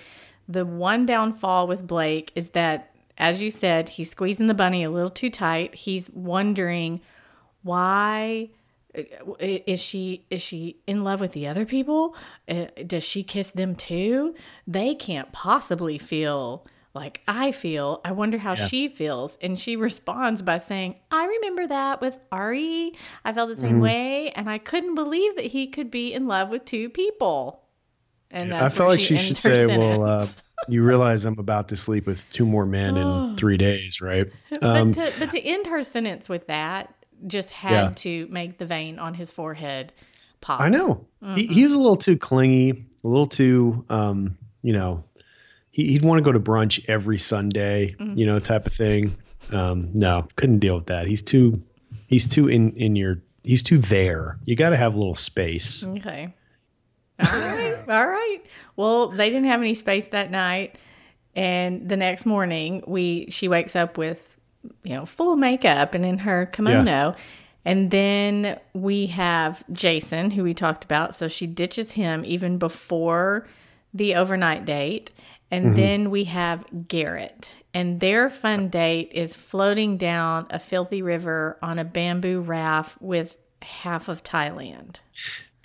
The 0.48 0.66
one 0.66 1.06
downfall 1.06 1.68
with 1.68 1.88
Blake 1.88 2.32
is 2.36 2.52
that, 2.52 2.94
as 3.18 3.42
you 3.42 3.52
said, 3.52 3.90
he's 3.90 4.12
squeezing 4.12 4.48
the 4.48 4.54
bunny 4.54 4.84
a 4.84 4.90
little 4.90 5.10
too 5.10 5.30
tight. 5.30 5.76
He's 5.76 6.10
wondering 6.10 7.02
why 7.64 8.50
is 9.40 9.82
she 9.82 10.26
is 10.30 10.42
she 10.42 10.78
in 10.86 11.04
love 11.04 11.22
with 11.22 11.32
the 11.32 11.48
other 11.48 11.66
people? 11.66 12.16
Uh, 12.50 12.66
Does 12.86 13.04
she 13.04 13.24
kiss 13.24 13.52
them 13.52 13.76
too? 13.76 14.36
They 14.68 14.96
can't 14.96 15.32
possibly 15.32 15.98
feel 15.98 16.66
like 16.94 17.22
I 17.28 17.52
feel. 17.52 18.02
I 18.04 18.12
wonder 18.12 18.38
how 18.38 18.56
she 18.56 18.88
feels. 18.90 19.38
And 19.42 19.58
she 19.58 19.76
responds 19.76 20.42
by 20.42 20.58
saying, 20.58 21.00
I 21.10 21.26
remember 21.26 21.68
that 21.68 22.02
with 22.02 22.20
Ari. 22.32 22.94
I 23.24 23.34
felt 23.34 23.50
the 23.50 23.56
same 23.58 23.80
way. 23.80 24.32
And 24.32 24.50
I 24.50 24.58
couldn't 24.58 24.96
believe 24.96 25.36
that 25.38 25.46
he 25.46 25.68
could 25.68 25.90
be 25.90 26.14
in 26.14 26.28
love 26.28 26.50
with 26.50 26.66
two 26.66 26.90
people. 26.90 27.64
And 28.30 28.54
I 28.54 28.62
that's 28.62 28.76
felt 28.76 28.90
like 28.90 29.00
she 29.00 29.18
should 29.18 29.26
ends 29.28 29.44
her 29.44 29.56
say, 29.56 29.66
"Well, 29.78 30.04
uh, 30.04 30.28
you 30.70 30.84
realize 30.84 31.26
I'm 31.26 31.38
about 31.40 31.68
to 31.70 31.78
sleep 31.78 32.08
with 32.08 32.30
two 32.32 32.46
more 32.46 32.66
men 32.66 32.96
in 32.98 33.36
three 33.38 33.58
days, 33.58 34.00
right?" 34.00 34.28
Um, 34.62 34.92
but, 34.92 35.14
to, 35.14 35.20
but 35.20 35.32
to 35.32 35.40
end 35.40 35.68
her 35.68 35.84
sentence 35.84 36.30
with 36.30 36.48
that 36.48 36.94
just 37.28 37.52
had 37.52 37.72
Yeah. 37.72 37.92
to 37.96 38.28
make 38.30 38.58
the 38.58 38.66
vein 38.66 39.00
on 39.00 39.14
his 39.14 39.32
forehead 39.32 39.92
pop. 40.40 40.62
I 40.62 40.70
know 40.70 41.06
he, 41.36 41.48
he 41.48 41.64
was 41.64 41.74
a 41.74 41.78
little 41.78 41.98
too 41.98 42.18
clingy, 42.18 42.86
a 43.04 43.08
little 43.08 43.28
too, 43.28 43.86
um, 43.90 44.38
you 44.64 44.74
know, 44.74 45.04
he, 45.72 45.88
he'd 45.88 46.04
want 46.04 46.20
to 46.20 46.24
go 46.24 46.32
to 46.32 46.40
brunch 46.40 46.84
every 46.88 47.18
Sunday, 47.18 47.96
you 48.00 48.26
know, 48.26 48.38
type 48.40 48.68
of 48.68 48.74
thing. 48.74 49.16
Um, 49.52 49.90
no, 49.94 50.28
couldn't 50.36 50.60
deal 50.60 50.76
with 50.76 50.88
that. 50.88 51.08
He's 51.08 51.22
too, 51.22 51.62
he's 52.08 52.28
too 52.28 52.48
in 52.48 52.74
in 52.74 52.96
your, 52.96 53.22
he's 53.44 53.64
too 53.64 53.80
there. 53.80 54.38
You 54.46 54.56
got 54.56 54.70
to 54.70 54.78
have 54.78 54.94
a 54.94 54.98
little 54.98 55.16
space. 55.16 55.84
Okay. 55.84 56.34
All 57.20 57.32
right. 57.32 57.84
All 57.88 58.08
right. 58.08 58.40
Well, 58.76 59.10
they 59.10 59.30
didn't 59.30 59.46
have 59.46 59.62
any 59.62 59.74
space 59.74 60.08
that 60.10 60.32
night. 60.32 60.78
And 61.36 61.88
the 61.88 61.98
next 61.98 62.26
morning, 62.26 62.84
we 62.86 63.28
she 63.30 63.48
wakes 63.48 63.76
up 63.76 63.98
with, 63.98 64.36
you 64.84 64.94
know, 64.96 65.06
full 65.06 65.36
makeup 65.36 65.94
and 65.94 66.06
in 66.06 66.20
her 66.20 66.46
kimono. 66.48 67.16
And 67.64 67.92
then 67.92 68.60
we 68.74 69.06
have 69.08 69.64
Jason, 69.72 70.32
who 70.32 70.44
we 70.44 70.54
talked 70.54 70.84
about. 70.84 71.14
So 71.16 71.28
she 71.28 71.48
ditches 71.48 71.92
him 71.92 72.24
even 72.26 72.58
before 72.58 73.48
the 73.94 74.16
overnight 74.16 74.66
date. 74.66 75.12
And 75.52 75.76
then 75.76 76.10
we 76.12 76.24
have 76.26 76.64
Garrett. 76.88 77.56
And 77.74 78.00
their 78.00 78.30
fun 78.30 78.70
date 78.70 79.12
is 79.14 79.36
floating 79.36 79.98
down 79.98 80.48
a 80.50 80.60
filthy 80.60 81.02
river 81.02 81.58
on 81.62 81.78
a 81.78 81.84
bamboo 81.84 82.40
raft 82.42 83.02
with 83.02 83.36
half 83.62 84.08
of 84.08 84.24
Thailand. 84.24 85.00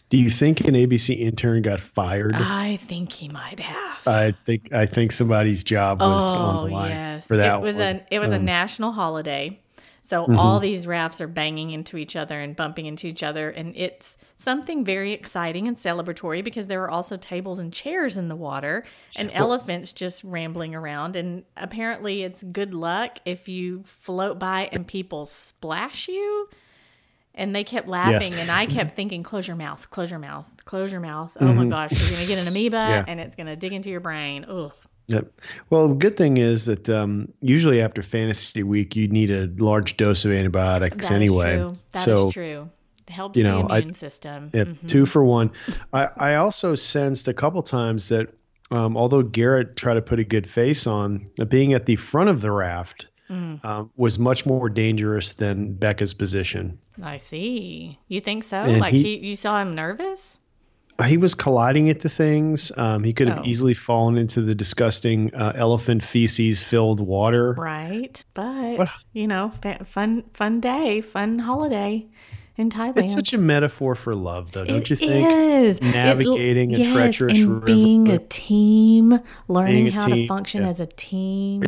Do 0.08 0.18
you 0.18 0.30
think 0.30 0.60
an 0.60 0.74
ABC 0.74 1.18
intern 1.18 1.62
got 1.62 1.80
fired? 1.80 2.34
I 2.36 2.76
think 2.76 3.12
he 3.12 3.28
might 3.28 3.58
have. 3.58 4.06
I 4.06 4.34
think 4.44 4.72
I 4.72 4.86
think 4.86 5.10
somebody's 5.12 5.64
job 5.64 6.00
was 6.00 6.36
on 6.36 6.68
the 6.68 6.74
line 6.74 6.92
Oh, 6.92 6.94
yes. 6.94 7.26
for 7.26 7.36
that. 7.36 7.56
it 7.56 7.60
was 7.60 7.76
one. 7.76 7.84
a 7.96 8.06
it 8.10 8.18
was 8.20 8.30
a 8.32 8.36
Um, 8.36 8.44
national 8.44 8.92
holiday. 8.92 9.58
So 10.06 10.22
Mm-hmm. 10.22 10.38
all 10.38 10.60
these 10.60 10.86
rafts 10.86 11.20
are 11.20 11.26
banging 11.26 11.70
into 11.72 11.96
each 11.96 12.14
other 12.16 12.40
and 12.40 12.54
bumping 12.54 12.86
into 12.86 13.06
each 13.08 13.22
other 13.22 13.50
and 13.50 13.74
it's 13.76 14.16
something 14.36 14.84
very 14.84 15.12
exciting 15.12 15.66
and 15.66 15.76
celebratory 15.76 16.44
because 16.44 16.68
there 16.68 16.82
are 16.84 16.90
also 16.90 17.16
tables 17.16 17.58
and 17.58 17.72
chairs 17.72 18.16
in 18.16 18.28
the 18.28 18.36
water 18.36 18.84
and 19.16 19.30
elephants 19.32 19.92
just 19.92 20.22
rambling 20.22 20.74
around 20.76 21.16
and 21.16 21.42
apparently 21.56 22.22
it's 22.22 22.42
good 22.44 22.72
luck 22.72 23.18
if 23.24 23.48
you 23.48 23.82
float 23.84 24.38
by 24.38 24.68
and 24.72 24.86
people 24.86 25.26
splash 25.26 26.06
you. 26.08 26.48
And 27.38 27.54
they 27.54 27.64
kept 27.64 27.86
laughing, 27.86 28.32
and 28.32 28.50
I 28.50 28.64
kept 28.64 28.96
thinking, 28.96 29.22
"Close 29.22 29.46
your 29.46 29.58
mouth, 29.58 29.90
close 29.90 30.10
your 30.10 30.18
mouth, 30.20 30.50
close 30.64 30.90
your 30.90 31.02
mouth." 31.02 31.36
Oh 31.38 31.52
my 31.52 31.66
gosh, 31.66 31.90
you're 31.92 32.16
gonna 32.16 32.26
get 32.26 32.38
an 32.38 32.48
amoeba, 32.52 32.76
Mm-hmm. 32.78 32.90
Yeah. 32.92 33.04
and 33.08 33.20
it's 33.20 33.36
gonna 33.36 33.56
dig 33.56 33.74
into 33.74 33.90
your 33.90 34.00
brain. 34.00 34.46
Ugh. 34.48 34.72
Yep. 35.08 35.40
Well, 35.70 35.88
the 35.88 35.94
good 35.94 36.16
thing 36.16 36.36
is 36.36 36.64
that 36.64 36.88
um, 36.88 37.32
usually 37.40 37.80
after 37.80 38.02
fantasy 38.02 38.62
week, 38.62 38.96
you 38.96 39.06
need 39.08 39.30
a 39.30 39.48
large 39.62 39.96
dose 39.96 40.24
of 40.24 40.32
antibiotics 40.32 40.96
That 40.96 41.04
is 41.04 41.10
anyway. 41.12 41.56
true. 41.58 41.76
That 41.92 41.98
is 41.98 42.04
so 42.04 42.30
true. 42.32 42.70
helps 43.08 43.38
you 43.38 43.44
know, 43.44 43.62
the 43.68 43.72
I- 43.74 43.78
immune 43.78 43.94
system. 43.94 44.50
Yeah, 44.52 44.64
Mhm. 44.64 44.88
two 44.88 45.06
for 45.06 45.22
one. 45.24 45.52
I, 45.92 46.08
I 46.16 46.34
also 46.36 46.74
sensed 46.74 47.28
a 47.28 47.34
couple 47.34 47.62
times 47.62 48.08
that 48.08 48.34
um, 48.72 48.96
although 48.96 49.22
Garrett 49.22 49.76
tried 49.76 49.94
to 49.94 50.02
put 50.02 50.18
a 50.18 50.24
good 50.24 50.50
face 50.50 50.88
on, 50.88 51.24
being 51.48 51.72
at 51.72 51.86
the 51.86 51.94
front 51.94 52.30
of 52.30 52.40
the 52.40 52.50
raft 52.50 53.06
Mm. 53.30 53.64
um, 53.64 53.90
was 53.96 54.18
much 54.20 54.44
more 54.46 54.68
dangerous 54.68 55.32
than 55.34 55.72
Becca's 55.74 56.14
position. 56.14 56.78
I 57.02 57.16
see. 57.16 57.98
You 58.08 58.20
think 58.20 58.42
so? 58.44 58.56
And 58.58 58.78
like 58.80 58.92
he- 58.94 59.18
he, 59.18 59.28
you 59.28 59.36
saw 59.36 59.60
him 59.62 59.74
nervous? 59.76 60.38
He 61.04 61.18
was 61.18 61.34
colliding 61.34 61.88
into 61.88 62.08
things. 62.08 62.72
Um, 62.76 63.04
he 63.04 63.12
could 63.12 63.28
have 63.28 63.40
Oh. 63.40 63.44
easily 63.44 63.74
fallen 63.74 64.16
into 64.16 64.40
the 64.40 64.54
disgusting 64.54 65.34
uh, 65.34 65.52
elephant 65.54 66.02
feces 66.02 66.62
filled 66.62 67.00
water. 67.00 67.52
Right. 67.52 68.24
But 68.32 68.78
What- 68.78 68.90
you 69.12 69.26
know, 69.26 69.52
fun 69.84 70.24
fun 70.32 70.60
day, 70.60 71.02
fun 71.02 71.38
holiday 71.38 72.06
in 72.56 72.70
Thailand. 72.70 72.96
It's 72.98 73.12
such 73.12 73.34
a 73.34 73.38
metaphor 73.38 73.94
for 73.94 74.14
love, 74.14 74.52
though, 74.52 74.64
don't 74.64 74.76
It 74.78 74.88
you 74.90 74.96
think? 74.96 75.26
is. 75.26 75.78
It- 75.78 75.82
Navigating 75.84 76.74
a 76.74 76.78
yes, 76.78 76.92
treacherous 76.94 77.32
and 77.42 77.62
being 77.66 78.08
a 78.08 78.18
team, 78.18 79.20
learning 79.48 79.88
a 79.88 79.90
how 79.90 80.06
to 80.06 80.26
function 80.26 80.62
yeah. 80.62 80.70
as 80.70 80.80
a 80.80 80.86
team. 80.86 81.62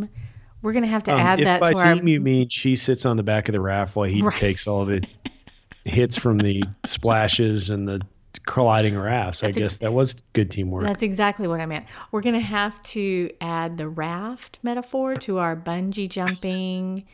We're 0.63 0.73
gonna 0.73 0.87
have 0.87 1.03
to 1.05 1.13
Um, 1.13 1.21
add 1.21 1.39
if 1.41 1.45
that 1.45 1.61
by 1.61 1.75
to 1.75 1.79
our. 1.81 1.95
team 1.97 2.09
you 2.09 2.21
mean 2.21 2.49
she 2.49 2.77
sits 2.77 3.05
on 3.05 3.19
the 3.19 3.23
back 3.23 3.49
of 3.51 3.53
the 3.53 3.61
raft 3.61 3.95
while 3.95 4.09
he 4.09 4.23
Right. 4.23 4.35
takes 4.35 4.67
all 4.67 4.81
of 4.81 4.89
it, 4.89 5.07
hits 5.85 6.17
from 6.17 6.39
the 6.39 6.63
splashes 6.87 7.69
and 7.69 7.87
the 7.87 8.01
colliding 8.47 8.99
rafts. 8.99 9.43
I 9.43 9.49
That's 9.49 9.59
guess 9.59 9.65
ex- 9.73 9.77
that 9.79 9.93
was 9.93 10.15
good 10.33 10.51
teamwork. 10.51 10.85
That's 10.85 11.03
exactly 11.03 11.49
what 11.49 11.61
I 11.61 11.67
meant. 11.67 11.87
We're 12.13 12.21
gonna 12.23 12.41
have 12.41 12.81
to 12.85 13.31
add 13.41 13.77
the 13.79 13.89
raft 13.89 14.59
metaphor 14.63 15.15
to 15.17 15.39
our 15.39 15.57
bungee 15.57 16.09
jumping 16.09 17.05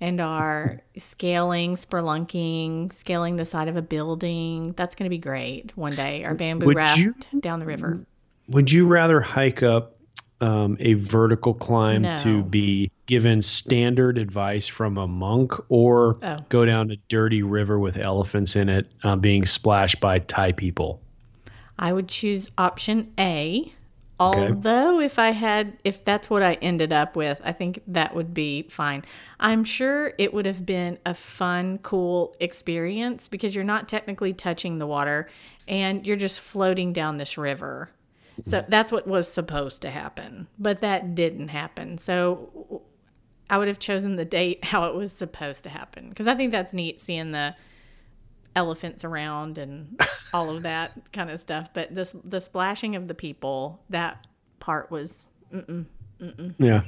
and 0.00 0.20
our 0.20 0.80
scaling, 0.96 1.76
spelunking, 1.76 2.92
scaling 2.92 3.36
the 3.36 3.44
side 3.44 3.68
of 3.68 3.76
a 3.76 3.82
building. 3.82 4.72
That's 4.76 4.94
gonna 4.94 5.10
be 5.10 5.18
great 5.18 5.76
one 5.76 5.94
day. 5.94 6.24
Our 6.24 6.34
bamboo 6.34 6.66
Would 6.66 6.76
raft 6.76 6.98
you- 6.98 7.14
down 7.40 7.60
the 7.60 7.66
river. 7.66 8.06
Would 8.48 8.72
you 8.72 8.86
rather 8.86 9.20
hike 9.20 9.62
up 9.62 9.96
um, 10.40 10.76
a 10.80 10.94
vertical 10.94 11.54
climb 11.54 12.02
No. 12.02 12.14
to 12.16 12.42
be 12.42 12.90
given 13.06 13.42
standard 13.42 14.18
advice 14.18 14.66
from 14.66 14.96
a 14.98 15.06
monk, 15.06 15.52
or 15.68 16.18
Oh. 16.22 16.38
go 16.48 16.64
down 16.64 16.90
a 16.90 16.96
dirty 17.08 17.42
river 17.42 17.78
with 17.78 17.96
elephants 17.96 18.56
in 18.56 18.68
it, 18.68 18.86
uh, 19.02 19.16
being 19.16 19.44
splashed 19.44 20.00
by 20.00 20.20
Thai 20.20 20.52
people? 20.52 21.00
I 21.78 21.92
would 21.92 22.08
choose 22.08 22.50
option 22.58 23.12
A. 23.18 23.72
Although 24.18 25.00
if 25.00 25.18
I 25.18 25.30
had 25.30 25.78
if 25.82 26.04
that's 26.04 26.28
what 26.28 26.42
I 26.42 26.54
ended 26.60 26.92
up 26.92 27.16
with, 27.16 27.40
I 27.42 27.52
think 27.52 27.82
that 27.86 28.14
would 28.14 28.34
be 28.34 28.64
fine. 28.68 29.02
I'm 29.40 29.64
sure 29.64 30.12
it 30.18 30.34
would 30.34 30.44
have 30.44 30.66
been 30.66 30.98
a 31.06 31.14
fun, 31.14 31.78
cool 31.78 32.36
experience 32.38 33.28
because 33.28 33.54
you're 33.54 33.64
not 33.64 33.88
technically 33.88 34.34
touching 34.34 34.78
the 34.78 34.86
water 34.86 35.30
and 35.66 36.06
you're 36.06 36.16
just 36.16 36.40
floating 36.40 36.92
down 36.92 37.16
this 37.16 37.38
river. 37.38 37.88
So 38.44 38.64
that's 38.68 38.92
what 38.92 39.06
was 39.06 39.28
supposed 39.28 39.82
to 39.82 39.90
happen, 39.90 40.48
but 40.58 40.80
that 40.80 41.14
didn't 41.14 41.48
happen. 41.48 41.98
So 41.98 42.82
I 43.48 43.58
would 43.58 43.68
have 43.68 43.78
chosen 43.78 44.16
the 44.16 44.24
date 44.24 44.64
how 44.64 44.86
it 44.86 44.94
was 44.94 45.12
supposed 45.12 45.64
to 45.64 45.70
happen 45.70 46.08
because 46.08 46.26
I 46.26 46.34
think 46.34 46.52
that's 46.52 46.72
neat 46.72 47.00
seeing 47.00 47.32
the 47.32 47.54
elephants 48.56 49.04
around 49.04 49.58
and 49.58 50.00
all 50.34 50.50
of 50.54 50.62
that 50.62 50.92
kind 51.12 51.30
of 51.30 51.40
stuff. 51.40 51.72
But 51.72 51.94
this 51.94 52.14
the 52.24 52.40
splashing 52.40 52.96
of 52.96 53.08
the 53.08 53.14
people 53.14 53.80
that 53.90 54.26
part 54.60 54.90
was 54.90 55.26
Yeah. 56.58 56.82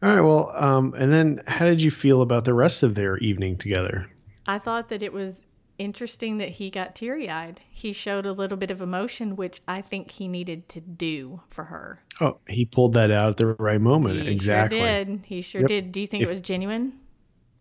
All 0.00 0.10
right. 0.10 0.20
Well, 0.20 0.52
um, 0.54 0.94
and 0.96 1.12
then 1.12 1.42
how 1.46 1.66
did 1.66 1.82
you 1.82 1.90
feel 1.90 2.22
about 2.22 2.44
the 2.44 2.54
rest 2.54 2.82
of 2.82 2.94
their 2.94 3.18
evening 3.18 3.56
together? 3.56 4.08
I 4.46 4.58
thought 4.58 4.88
that 4.90 5.02
it 5.02 5.12
was 5.12 5.44
interesting 5.78 6.38
that 6.38 6.48
he 6.50 6.70
got 6.70 6.94
teary 6.94 7.30
eyed. 7.30 7.60
He 7.70 7.92
showed 7.92 8.26
a 8.26 8.32
little 8.32 8.58
bit 8.58 8.70
of 8.70 8.80
emotion, 8.80 9.36
which 9.36 9.60
I 9.68 9.80
think 9.80 10.10
he 10.10 10.28
needed 10.28 10.68
to 10.70 10.80
do 10.80 11.40
for 11.50 11.64
her. 11.64 12.00
Oh, 12.20 12.38
he 12.48 12.64
pulled 12.64 12.94
that 12.94 13.10
out 13.10 13.30
at 13.30 13.36
the 13.36 13.46
right 13.46 13.80
moment. 13.80 14.22
He 14.22 14.28
exactly. 14.32 14.78
sure 14.78 14.86
did. 15.04 15.20
He 15.24 15.40
sure 15.42 15.60
Yep. 15.62 15.68
did. 15.68 15.92
Do 15.92 16.00
you 16.00 16.06
think 16.06 16.22
If- 16.22 16.28
it 16.28 16.32
was 16.32 16.40
genuine? 16.40 16.92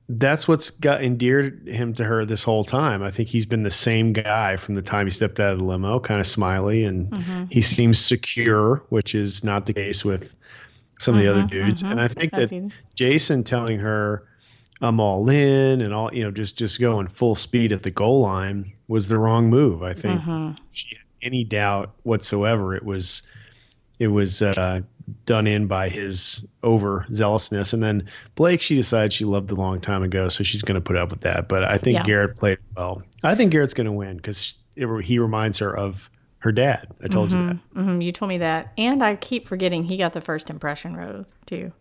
That's 0.10 0.48
what's 0.48 0.70
got 0.70 1.04
endeared 1.04 1.68
him 1.68 1.94
to 1.96 2.04
her 2.06 2.24
this 2.26 2.42
whole 2.42 2.64
time. 2.64 3.04
I 3.04 3.12
think 3.12 3.28
he's 3.28 3.46
been 3.46 3.64
the 3.64 3.72
same 3.72 4.14
guy 4.14 4.56
from 4.56 4.76
the 4.76 4.82
time 4.82 5.06
he 5.06 5.12
stepped 5.12 5.38
out 5.38 5.52
of 5.52 5.58
the 5.60 5.66
limo, 5.66 6.00
kind 6.00 6.22
of 6.22 6.26
smiley, 6.28 6.86
and 6.86 7.10
Mm-hmm. 7.12 7.44
he 7.50 7.62
seems 7.62 8.00
secure, 8.00 8.84
which 8.88 9.14
is 9.14 9.44
not 9.44 9.66
the 9.66 9.74
case 9.74 10.06
with 10.06 10.34
some 11.00 11.16
of 11.16 11.22
the 11.22 11.28
other 11.30 11.44
dudes. 11.44 11.82
And 11.82 12.00
I 12.00 12.08
think 12.08 12.32
that 12.32 12.72
Jason 12.96 13.44
telling 13.44 13.80
her 13.80 14.24
I'm 14.82 15.00
all 15.00 15.28
in 15.30 15.82
and 15.82 15.94
all, 15.94 16.14
you 16.14 16.24
know, 16.24 16.32
just 16.32 16.58
just 16.58 16.80
going 16.80 17.08
full 17.08 17.36
speed 17.36 17.72
at 17.72 17.84
the 17.84 17.92
goal 17.92 18.22
line 18.22 18.72
was 18.88 19.08
the 19.08 19.18
wrong 19.18 19.50
move. 19.50 19.82
I 19.84 19.94
think 19.94 20.22
Mm-hmm. 20.22 20.52
she 20.72 20.96
had 20.96 21.04
any 21.22 21.44
doubt 21.44 21.94
whatsoever, 22.04 22.76
it 22.76 22.84
was 22.84 23.24
it 24.00 24.08
was 24.08 24.44
uh, 24.44 24.82
done 25.26 25.48
in 25.48 25.66
by 25.66 25.90
his 25.90 26.46
over 26.62 27.06
zealousness. 27.12 27.74
And 27.74 27.82
then 27.82 28.08
Blake, 28.36 28.62
she 28.62 28.76
decided 28.76 29.12
she 29.14 29.26
loved 29.26 29.50
a 29.50 29.56
long 29.56 29.82
time 29.82 30.04
ago, 30.04 30.30
so 30.30 30.44
she's 30.44 30.62
going 30.62 30.76
to 30.76 30.82
put 30.82 30.96
up 30.96 31.10
with 31.10 31.22
that. 31.22 31.48
But 31.48 31.64
I 31.64 31.80
think 31.80 31.96
Yeah. 31.96 32.04
Garrett 32.04 32.38
played 32.38 32.60
well. 32.76 33.02
I 33.24 33.34
think 33.34 33.52
Garrett's 33.52 33.74
going 33.74 33.86
to 33.86 33.92
win 33.92 34.18
because 34.18 34.54
he 34.76 35.18
reminds 35.18 35.58
her 35.58 35.76
of 35.76 36.12
her 36.40 36.52
dad. 36.52 36.88
I 37.04 37.08
told 37.08 37.32
you 37.32 37.48
that. 37.48 37.58
hmm 37.74 38.00
you 38.00 38.12
told 38.12 38.30
me 38.30 38.38
that, 38.38 38.72
and 38.78 39.02
I 39.04 39.16
keep 39.16 39.48
forgetting 39.48 39.86
he 39.86 39.98
got 39.98 40.14
the 40.14 40.22
first 40.22 40.52
impression 40.52 40.96
rose 40.96 41.26
too. 41.48 41.72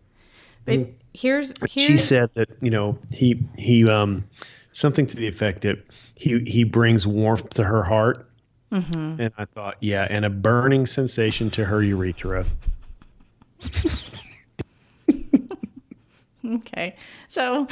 But 0.67 0.87
here's 1.13 1.53
here's 1.71 1.71
Mm. 1.71 1.87
She 1.87 1.97
said 1.97 2.33
that 2.35 2.49
you 2.61 2.69
know 2.69 2.97
he 3.11 3.41
he 3.57 3.87
um 3.89 4.23
something 4.71 5.07
to 5.07 5.15
the 5.15 5.27
effect 5.27 5.61
that 5.61 5.83
he 6.15 6.39
he 6.45 6.63
brings 6.63 7.07
warmth 7.07 7.49
to 7.51 7.63
her 7.63 7.83
heart. 7.83 8.29
Mm-hmm. 8.71 9.21
And 9.21 9.31
I 9.37 9.45
thought, 9.45 9.77
yeah, 9.79 10.07
and 10.09 10.25
a 10.25 10.29
burning 10.29 10.85
sensation 10.85 11.49
to 11.51 11.63
her 11.65 11.81
urethra. 11.81 12.45
Okay. 16.45 16.95
So 17.29 17.67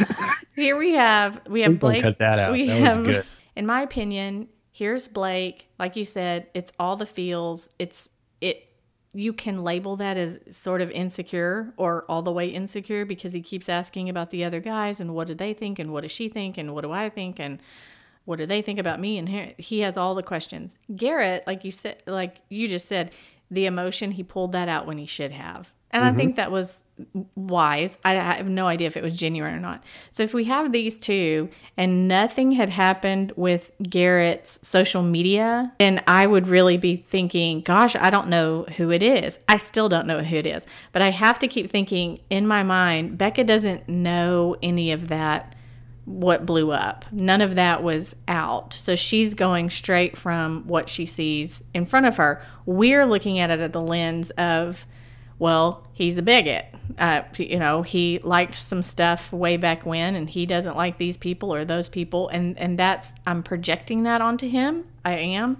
here 0.55 0.75
we 0.77 0.93
have 0.93 1.41
we 1.47 1.61
have 1.61 1.71
Please 1.71 1.79
Blake. 1.79 2.03
cut 2.03 2.17
that 2.17 2.39
out. 2.39 2.51
We 2.51 2.67
That 2.67 2.97
was 2.97 3.07
good. 3.07 3.25
in 3.55 3.65
my 3.65 3.81
opinion, 3.81 4.49
here's 4.71 5.07
Blake. 5.07 5.69
Like 5.79 5.95
you 5.95 6.03
said, 6.05 6.47
it's 6.53 6.71
all 6.79 6.95
the 6.97 7.05
feels. 7.05 7.69
It's 7.79 8.09
it. 8.41 8.67
You 9.15 9.31
can 9.31 9.63
label 9.63 9.95
that 9.95 10.17
as 10.17 10.39
sort 10.51 10.81
of 10.81 10.91
insecure 10.91 11.73
or 11.77 12.03
all 12.09 12.21
the 12.21 12.33
way 12.33 12.49
insecure 12.49 13.05
because 13.05 13.31
he 13.31 13.41
keeps 13.41 13.69
asking 13.69 14.09
about 14.09 14.29
the 14.29 14.43
other 14.43 14.59
guys 14.59 14.99
and 14.99 15.15
what 15.15 15.27
do 15.27 15.33
they 15.33 15.53
think 15.53 15.79
and 15.79 15.93
what 15.93 16.01
does 16.01 16.11
she 16.11 16.27
think 16.27 16.57
and 16.57 16.73
what 16.73 16.81
do 16.81 16.91
I 16.91 17.09
think 17.09 17.39
and 17.39 17.61
what 18.25 18.37
do 18.39 18.45
they 18.45 18.61
think 18.61 18.77
about 18.77 18.99
me 18.99 19.17
and 19.17 19.55
he- 19.57 19.79
has 19.79 19.95
all 19.95 20.15
the 20.15 20.23
questions. 20.23 20.77
Garrett, 20.95 21.45
like 21.47 21.63
you 21.63 21.71
said, 21.71 22.03
like 22.05 22.41
you 22.49 22.67
just 22.67 22.87
said, 22.87 23.13
the 23.51 23.65
emotion 23.65 24.11
he 24.11 24.23
pulled 24.23 24.51
that 24.53 24.67
out 24.67 24.87
when 24.87 24.97
he 24.97 25.05
should 25.05 25.31
have. 25.31 25.71
And 25.95 26.03
I 26.03 26.11
think 26.11 26.31
mm-hmm. 26.31 26.35
that 26.41 26.51
was 26.51 26.83
wise. 27.35 27.97
I, 28.03 28.19
I 28.19 28.33
have 28.33 28.49
no 28.49 28.67
idea 28.67 28.87
if 28.87 28.97
it 28.97 29.03
was 29.03 29.15
genuine 29.15 29.53
or 29.53 29.59
not. 29.59 29.81
So 30.11 30.23
if 30.23 30.33
we 30.33 30.43
have 30.43 30.73
these 30.73 30.99
two 30.99 31.47
and 31.77 32.09
nothing 32.09 32.51
had 32.51 32.69
happened 32.69 33.31
with 33.37 33.71
Garrett's 33.81 34.59
social 34.61 35.03
media, 35.03 35.71
then 35.79 36.03
I 36.05 36.27
would 36.27 36.49
really 36.49 36.75
be 36.75 36.97
thinking, 36.97 37.61
gosh, 37.61 37.95
I 37.95 38.09
don't 38.09 38.27
know 38.27 38.63
who 38.75 38.91
it 38.91 39.01
is. 39.01 39.39
I 39.47 39.55
still 39.55 39.87
don't 39.87 40.05
know 40.05 40.21
who 40.21 40.35
it 40.35 40.45
is. 40.45 40.67
But 40.91 41.01
I 41.01 41.11
have 41.11 41.39
to 41.39 41.47
keep 41.47 41.69
thinking 41.69 42.19
in 42.29 42.45
my 42.45 42.61
mind, 42.61 43.17
Becca 43.17 43.45
doesn't 43.45 43.87
know 43.87 44.57
any 44.61 44.91
of 44.91 45.07
that 45.07 45.54
what 46.05 46.45
blew 46.45 46.71
up. 46.71 47.05
None 47.11 47.41
of 47.41 47.55
that 47.55 47.81
was 47.83 48.15
out. 48.27 48.73
So 48.73 48.95
she's 48.95 49.33
going 49.33 49.69
straight 49.71 50.15
from 50.15 50.63
what 50.67 50.87
she 50.87 51.05
sees 51.05 51.63
in 51.73 51.85
front 51.85 52.05
of 52.05 52.17
her. 52.17 52.41
We're 52.65 53.05
looking 53.05 53.39
at 53.39 53.49
it 53.49 53.59
at 53.59 53.73
the 53.73 53.81
lens 53.81 54.29
of, 54.31 54.85
well, 55.39 55.87
he's 55.93 56.17
a 56.17 56.21
bigot. 56.21 56.67
Uh, 56.99 57.23
you 57.37 57.57
know, 57.57 57.81
he 57.81 58.19
liked 58.23 58.53
some 58.53 58.83
stuff 58.83 59.33
way 59.33 59.57
back 59.57 59.85
when, 59.85 60.15
and 60.15 60.29
he 60.29 60.45
doesn't 60.45 60.77
like 60.77 60.97
these 60.97 61.17
people 61.17 61.53
or 61.53 61.65
those 61.65 61.89
people, 61.89 62.29
and 62.29 62.57
and 62.59 62.77
that's 62.77 63.11
I'm 63.25 63.41
projecting 63.41 64.03
that 64.03 64.21
onto 64.21 64.47
him. 64.47 64.85
I 65.03 65.13
am, 65.13 65.57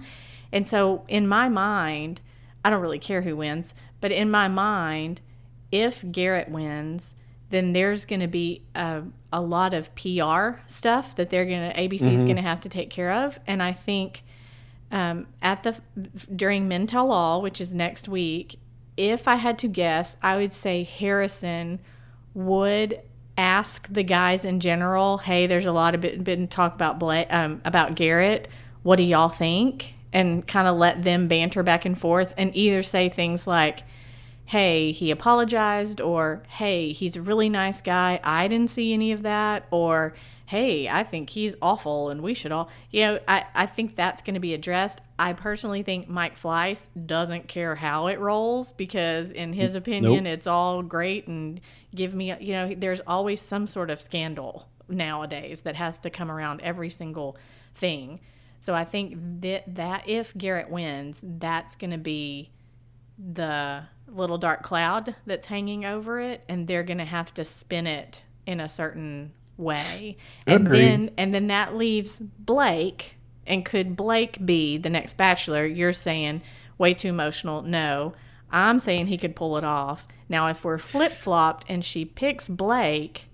and 0.52 0.68
so 0.68 1.04
in 1.08 1.26
my 1.26 1.48
mind, 1.48 2.20
I 2.64 2.70
don't 2.70 2.80
really 2.80 3.00
care 3.00 3.22
who 3.22 3.36
wins, 3.36 3.74
but 4.00 4.12
in 4.12 4.30
my 4.30 4.46
mind, 4.46 5.20
if 5.72 6.04
Garrett 6.10 6.48
wins, 6.48 7.16
then 7.50 7.72
there's 7.72 8.04
going 8.04 8.20
to 8.20 8.26
be 8.26 8.62
a, 8.74 9.02
a 9.32 9.40
lot 9.40 9.72
of 9.72 9.94
PR 9.94 10.60
stuff 10.66 11.14
that 11.16 11.30
they're 11.30 11.46
going 11.46 11.70
to 11.70 11.76
ABC 11.76 12.12
is 12.12 12.24
going 12.24 12.36
to 12.36 12.42
have 12.42 12.60
to 12.62 12.68
take 12.68 12.90
care 12.90 13.12
of, 13.12 13.38
and 13.46 13.62
I 13.62 13.72
think 13.72 14.22
um, 14.90 15.26
at 15.42 15.62
the 15.62 15.80
during 16.34 16.68
Men 16.68 16.86
Tell 16.86 17.10
All, 17.10 17.42
which 17.42 17.60
is 17.60 17.72
next 17.74 18.08
week, 18.08 18.56
if 18.96 19.28
I 19.28 19.36
had 19.36 19.58
to 19.60 19.68
guess, 19.68 20.16
I 20.22 20.36
would 20.36 20.52
say 20.52 20.84
Harrison 20.84 21.80
would 22.34 23.00
ask 23.36 23.92
the 23.92 24.02
guys 24.02 24.44
in 24.44 24.60
general, 24.60 25.18
"Hey, 25.18 25.46
there's 25.46 25.66
a 25.66 25.72
lot 25.72 25.94
of 25.94 26.00
bit, 26.00 26.22
been 26.22 26.48
talk 26.48 26.74
about 26.74 26.98
Bla- 26.98 27.26
um, 27.30 27.60
about 27.64 27.94
Garrett. 27.94 28.48
What 28.82 28.96
do 28.96 29.02
y'all 29.02 29.28
think?" 29.28 29.94
And 30.12 30.46
kind 30.46 30.68
of 30.68 30.76
let 30.76 31.02
them 31.02 31.28
banter 31.28 31.62
back 31.62 31.84
and 31.84 31.98
forth, 31.98 32.32
and 32.38 32.54
either 32.56 32.82
say 32.82 33.08
things 33.08 33.46
like, 33.46 33.82
hey, 34.46 34.92
he 34.92 35.10
apologized, 35.10 36.00
or 36.00 36.42
hey, 36.48 36.92
he's 36.92 37.16
a 37.16 37.22
really 37.22 37.48
nice 37.48 37.80
guy. 37.80 38.20
I 38.22 38.48
didn't 38.48 38.70
see 38.70 38.92
any 38.92 39.12
of 39.12 39.22
that, 39.22 39.66
or 39.70 40.14
hey, 40.46 40.88
I 40.88 41.02
think 41.02 41.30
he's 41.30 41.56
awful 41.60 42.08
and 42.08 42.22
we 42.22 42.32
should 42.32 42.52
all, 42.52 42.70
you 42.92 43.00
know, 43.00 43.18
I, 43.26 43.46
I 43.52 43.66
think 43.66 43.96
that's 43.96 44.22
going 44.22 44.34
to 44.34 44.40
be 44.40 44.54
addressed. 44.54 45.00
I 45.18 45.32
personally 45.32 45.82
think 45.82 46.08
Mike 46.08 46.40
Fleiss 46.40 46.86
doesn't 47.04 47.48
care 47.48 47.74
how 47.74 48.06
it 48.06 48.20
rolls 48.20 48.72
because, 48.72 49.32
in 49.32 49.52
his 49.52 49.74
opinion, 49.74 50.22
Nope. 50.22 50.32
it's 50.32 50.46
all 50.46 50.82
great 50.82 51.26
and 51.26 51.60
give 51.94 52.14
me, 52.14 52.32
you 52.38 52.52
know, 52.52 52.74
there's 52.76 53.00
always 53.08 53.40
some 53.40 53.66
sort 53.66 53.90
of 53.90 54.00
scandal 54.00 54.68
nowadays 54.88 55.62
that 55.62 55.74
has 55.74 55.98
to 55.98 56.10
come 56.10 56.30
around 56.30 56.60
every 56.60 56.90
single 56.90 57.36
thing. 57.74 58.20
So 58.60 58.72
I 58.72 58.84
think 58.84 59.40
that, 59.40 59.74
that 59.74 60.08
if 60.08 60.32
Garrett 60.38 60.70
wins, 60.70 61.20
that's 61.24 61.74
going 61.74 61.90
to 61.90 61.98
be 61.98 62.50
the 63.18 63.82
little 64.08 64.38
dark 64.38 64.62
cloud 64.62 65.14
that's 65.26 65.46
hanging 65.46 65.84
over 65.84 66.20
it 66.20 66.42
and 66.48 66.66
they're 66.66 66.82
going 66.82 66.98
to 66.98 67.04
have 67.04 67.32
to 67.34 67.44
spin 67.44 67.86
it 67.86 68.24
in 68.46 68.60
a 68.60 68.68
certain 68.68 69.32
way. 69.56 70.16
And 70.46 70.66
Agreed. 70.66 70.80
then 70.80 71.10
and 71.16 71.34
then 71.34 71.46
that 71.48 71.74
leaves 71.76 72.20
blake 72.20 73.16
and 73.46 73.64
could 73.64 73.96
blake 73.96 74.44
be 74.44 74.78
the 74.78 74.90
next 74.90 75.16
bachelor? 75.16 75.64
You're 75.64 75.92
saying 75.92 76.42
way 76.78 76.94
too 76.94 77.08
emotional. 77.08 77.62
No. 77.62 78.14
I'm 78.50 78.78
saying 78.78 79.08
he 79.08 79.18
could 79.18 79.34
pull 79.34 79.56
it 79.56 79.64
off. 79.64 80.06
Now 80.28 80.48
if 80.48 80.64
we're 80.64 80.78
flip-flopped 80.78 81.64
and 81.68 81.84
she 81.84 82.04
picks 82.04 82.48
blake 82.48 83.28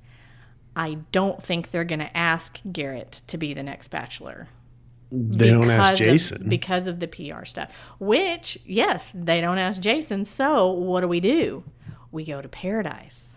i 0.75 0.95
don't 1.13 1.43
think 1.43 1.71
they're 1.71 1.85
going 1.85 1.99
to 1.99 2.17
ask 2.17 2.61
garrett 2.73 3.23
to 3.27 3.37
be 3.37 3.55
the 3.55 3.63
next 3.63 3.89
bachelor 3.89 4.49
They 5.15 5.51
don't 5.51 5.69
ask 5.71 5.99
because 5.99 6.01
of- 6.01 6.07
Jason. 6.39 6.49
because 6.49 6.87
of 6.87 6.99
the 7.01 7.07
PR 7.09 7.45
stuff. 7.45 7.71
Which, 8.01 8.59
yes, 8.65 9.13
they 9.15 9.41
don't 9.43 9.59
ask 9.59 9.81
Jason. 9.81 10.25
So 10.25 10.71
what 10.73 11.03
do 11.03 11.09
we 11.09 11.21
do? 11.21 11.65
We 12.11 12.25
go 12.25 12.41
to 12.41 12.49
Paradise, 12.49 13.37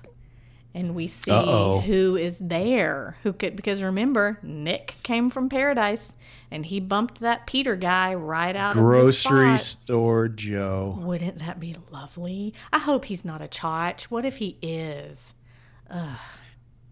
and 0.74 0.96
we 0.96 1.08
see 1.08 1.32
Uh-oh. 1.32 1.80
who 1.82 2.16
is 2.16 2.40
there. 2.40 3.18
Who 3.24 3.32
could? 3.34 3.56
Because 3.56 3.84
remember, 3.84 4.40
Nick 4.42 4.96
came 5.04 5.30
from 5.30 5.50
Paradise, 5.50 6.16
and 6.52 6.66
he 6.66 6.80
bumped 6.80 7.20
that 7.22 7.46
Peter 7.48 7.76
guy 7.76 8.14
right 8.16 8.56
out 8.56 8.74
Grocery 8.76 9.00
of 9.02 9.06
the 9.06 9.14
spot. 9.14 9.62
store 9.62 10.28
Joe. 10.30 10.98
Wouldn't 11.02 11.40
that 11.40 11.60
be 11.60 11.76
lovely? 11.92 12.54
I 12.74 12.80
hope 12.80 13.06
he's 13.06 13.24
not 13.26 13.42
a 13.42 13.48
chotch. 13.48 14.04
What 14.06 14.24
if 14.26 14.38
he 14.38 14.58
is? 14.62 15.34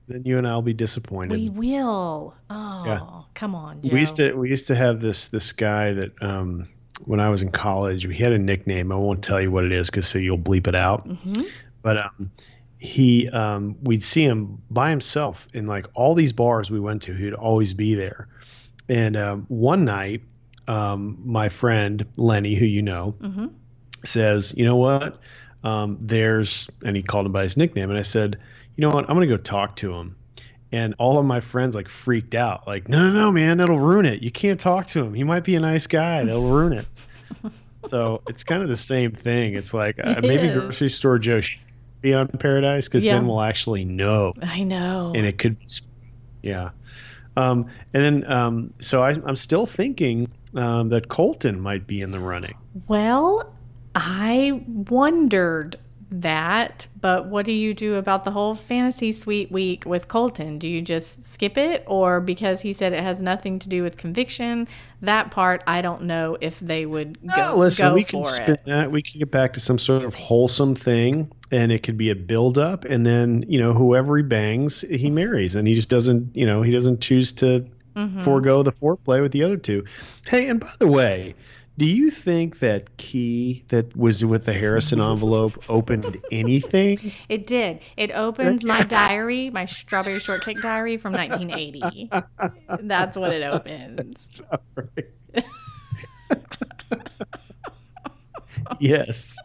Then 0.07 0.23
you 0.25 0.37
and 0.37 0.47
I'll 0.47 0.61
be 0.61 0.73
disappointed. 0.73 1.31
We 1.31 1.49
will. 1.49 2.33
Oh, 2.49 2.83
Yeah. 2.85 3.01
come 3.33 3.55
on, 3.55 3.81
Joe. 3.81 3.93
we 3.93 3.99
used 4.01 4.17
to 4.17 4.33
we 4.33 4.49
used 4.49 4.67
to 4.67 4.75
have 4.75 4.99
this 5.01 5.29
this 5.29 5.51
guy 5.53 5.93
that 5.93 6.11
um 6.21 6.67
when 7.05 7.19
I 7.19 7.29
was 7.29 7.41
in 7.41 7.51
college 7.51 8.05
he 8.05 8.13
had 8.23 8.31
a 8.33 8.37
nickname 8.39 8.91
I 8.91 8.95
won't 8.95 9.23
tell 9.23 9.41
you 9.41 9.49
what 9.51 9.63
it 9.65 9.71
is 9.71 9.89
because 9.89 10.07
so 10.07 10.19
you'll 10.19 10.37
bleep 10.37 10.67
it 10.67 10.75
out 10.75 11.07
Mhm. 11.07 11.45
but 11.81 11.97
um 11.97 12.31
he 12.77 13.29
um 13.29 13.75
we'd 13.81 14.03
see 14.03 14.23
him 14.23 14.61
by 14.69 14.89
himself 14.89 15.47
in 15.53 15.67
like 15.67 15.85
all 15.95 16.13
these 16.15 16.33
bars 16.33 16.69
we 16.69 16.79
went 16.79 17.01
to 17.03 17.13
he'd 17.13 17.33
always 17.33 17.73
be 17.73 17.95
there 17.95 18.27
and 18.89 19.15
um, 19.17 19.45
one 19.47 19.85
night 19.85 20.21
um 20.67 21.17
my 21.25 21.49
friend 21.49 22.05
Lenny 22.17 22.55
who 22.55 22.65
you 22.65 22.81
know 22.81 23.15
Mhm. 23.21 23.51
says 24.03 24.53
you 24.55 24.65
know 24.65 24.75
what 24.75 25.19
um 25.63 25.97
there's 25.99 26.69
and 26.85 26.95
he 26.95 27.01
called 27.03 27.25
him 27.25 27.31
by 27.31 27.43
his 27.43 27.57
nickname 27.57 27.89
and 27.89 27.97
I 27.97 28.03
said 28.03 28.37
you 28.75 28.81
know 28.87 28.89
what? 28.89 29.09
I'm 29.09 29.15
gonna 29.15 29.27
go 29.27 29.37
talk 29.37 29.75
to 29.77 29.93
him. 29.93 30.15
And 30.71 30.95
all 30.97 31.19
of 31.19 31.25
my 31.25 31.39
friends 31.39 31.75
like 31.75 31.87
freaked 31.87 32.33
out. 32.33 32.65
Like 32.65 32.89
no 32.89 33.07
no 33.07 33.13
no 33.13 33.31
man 33.31 33.57
that'll 33.57 33.79
ruin 33.79 34.05
it. 34.07 34.23
You 34.23 34.31
can't 34.31 34.59
talk 34.59 34.87
to 34.87 35.03
him. 35.03 35.13
He 35.13 35.23
might 35.23 35.43
be 35.43 35.55
a 35.55 35.59
nice 35.59 35.85
guy. 35.87 36.23
That'll 36.23 36.41
ruin 36.49 36.73
it. 36.73 36.85
So 37.89 38.21
it's 38.29 38.45
kind 38.45 38.63
of 38.63 38.69
the 38.69 38.77
same 38.77 39.11
thing. 39.11 39.55
It's 39.55 39.73
like 39.73 39.99
uh, 39.99 40.15
It 40.17 40.21
maybe 40.21 40.47
is. 40.47 40.57
grocery 40.57 40.87
store 40.89 41.19
joe 41.19 41.41
should 41.41 41.65
be 41.99 42.13
on 42.13 42.29
paradise 42.29 42.87
because 42.87 43.03
Yeah. 43.05 43.15
then 43.15 43.27
we'll 43.27 43.41
actually 43.41 43.83
know. 43.83 44.31
I 44.41 44.63
know. 44.63 45.11
and 45.13 45.25
it 45.25 45.37
could 45.37 45.57
yeah. 46.41 46.69
Um, 47.35 47.67
and 47.93 48.03
then 48.23 48.31
um, 48.31 48.73
so 48.79 49.03
I, 49.03 49.15
i'm 49.25 49.35
still 49.35 49.65
thinking 49.65 50.31
um, 50.55 50.87
that 50.89 51.09
colton 51.09 51.59
might 51.59 51.85
be 51.85 51.99
in 52.01 52.11
the 52.11 52.21
running. 52.21 52.55
Well, 52.87 53.53
I 53.95 54.63
wondered 54.67 55.77
that, 56.21 56.85
but 57.01 57.25
what 57.25 57.45
do 57.45 57.51
you 57.51 57.73
do 57.73 57.95
about 57.95 58.23
the 58.23 58.31
whole 58.31 58.53
fantasy 58.53 59.11
suite 59.11 59.51
week 59.51 59.83
with 59.85 60.07
Colton? 60.07 60.59
Do 60.59 60.67
you 60.67 60.81
just 60.81 61.25
skip 61.25 61.57
it 61.57 61.83
or 61.87 62.21
because 62.21 62.61
he 62.61 62.71
said 62.71 62.93
it 62.93 63.01
has 63.01 63.19
nothing 63.19 63.57
to 63.59 63.67
do 63.67 63.81
with 63.81 63.97
conviction? 63.97 64.67
That 65.01 65.31
part 65.31 65.63
I 65.65 65.81
don't 65.81 66.03
know 66.03 66.37
if 66.39 66.59
they 66.59 66.85
would 66.85 67.19
go, 67.35 67.51
Oh, 67.53 67.57
listen, 67.57 67.87
go 67.87 67.93
we 67.95 68.03
can 68.03 68.21
it. 68.21 68.25
spin 68.27 68.57
that. 68.67 68.91
We 68.91 69.01
can 69.01 69.19
get 69.19 69.31
back 69.31 69.53
to 69.53 69.59
some 69.59 69.79
sort 69.79 70.03
of 70.03 70.13
wholesome 70.13 70.75
thing, 70.75 71.31
and 71.51 71.71
it 71.71 71.81
could 71.83 71.97
be 71.97 72.11
a 72.11 72.15
build 72.15 72.57
up, 72.59 72.85
and 72.85 73.05
then 73.05 73.43
you 73.47 73.59
know 73.59 73.73
whoever 73.73 74.15
he 74.17 74.23
bangs, 74.23 74.81
he 74.81 75.09
marries, 75.09 75.55
and 75.55 75.67
he 75.67 75.73
just 75.73 75.89
doesn't, 75.89 76.35
you 76.35 76.45
know, 76.45 76.61
he 76.61 76.71
doesn't 76.71 77.01
choose 77.01 77.31
to 77.33 77.65
Mhm. 77.95 78.21
forego 78.23 78.63
the 78.63 78.71
foreplay 78.71 79.21
with 79.21 79.31
the 79.31 79.43
other 79.43 79.57
two. 79.57 79.83
Hey, 80.27 80.47
and 80.49 80.59
by 80.59 80.71
the 80.79 80.87
way, 80.87 81.35
do 81.77 81.85
you 81.85 82.11
think 82.11 82.59
that 82.59 82.97
key 82.97 83.63
that 83.69 83.95
was 83.95 84.23
with 84.23 84.45
the 84.45 84.53
Harrison 84.53 85.01
envelope 85.01 85.63
opened 85.69 86.21
anything? 86.31 87.11
It 87.29 87.47
did. 87.47 87.81
It 87.97 88.11
opens 88.11 88.63
my 88.63 88.83
diary, 88.83 89.49
my 89.49 89.65
strawberry 89.65 90.19
shortcake 90.19 90.61
diary 90.61 90.97
from 90.97 91.13
1980. 91.13 92.09
That's 92.81 93.17
what 93.17 93.33
it 93.33 93.43
opens. 93.43 94.41
Sorry. 94.75 95.43
yes, 98.79 99.35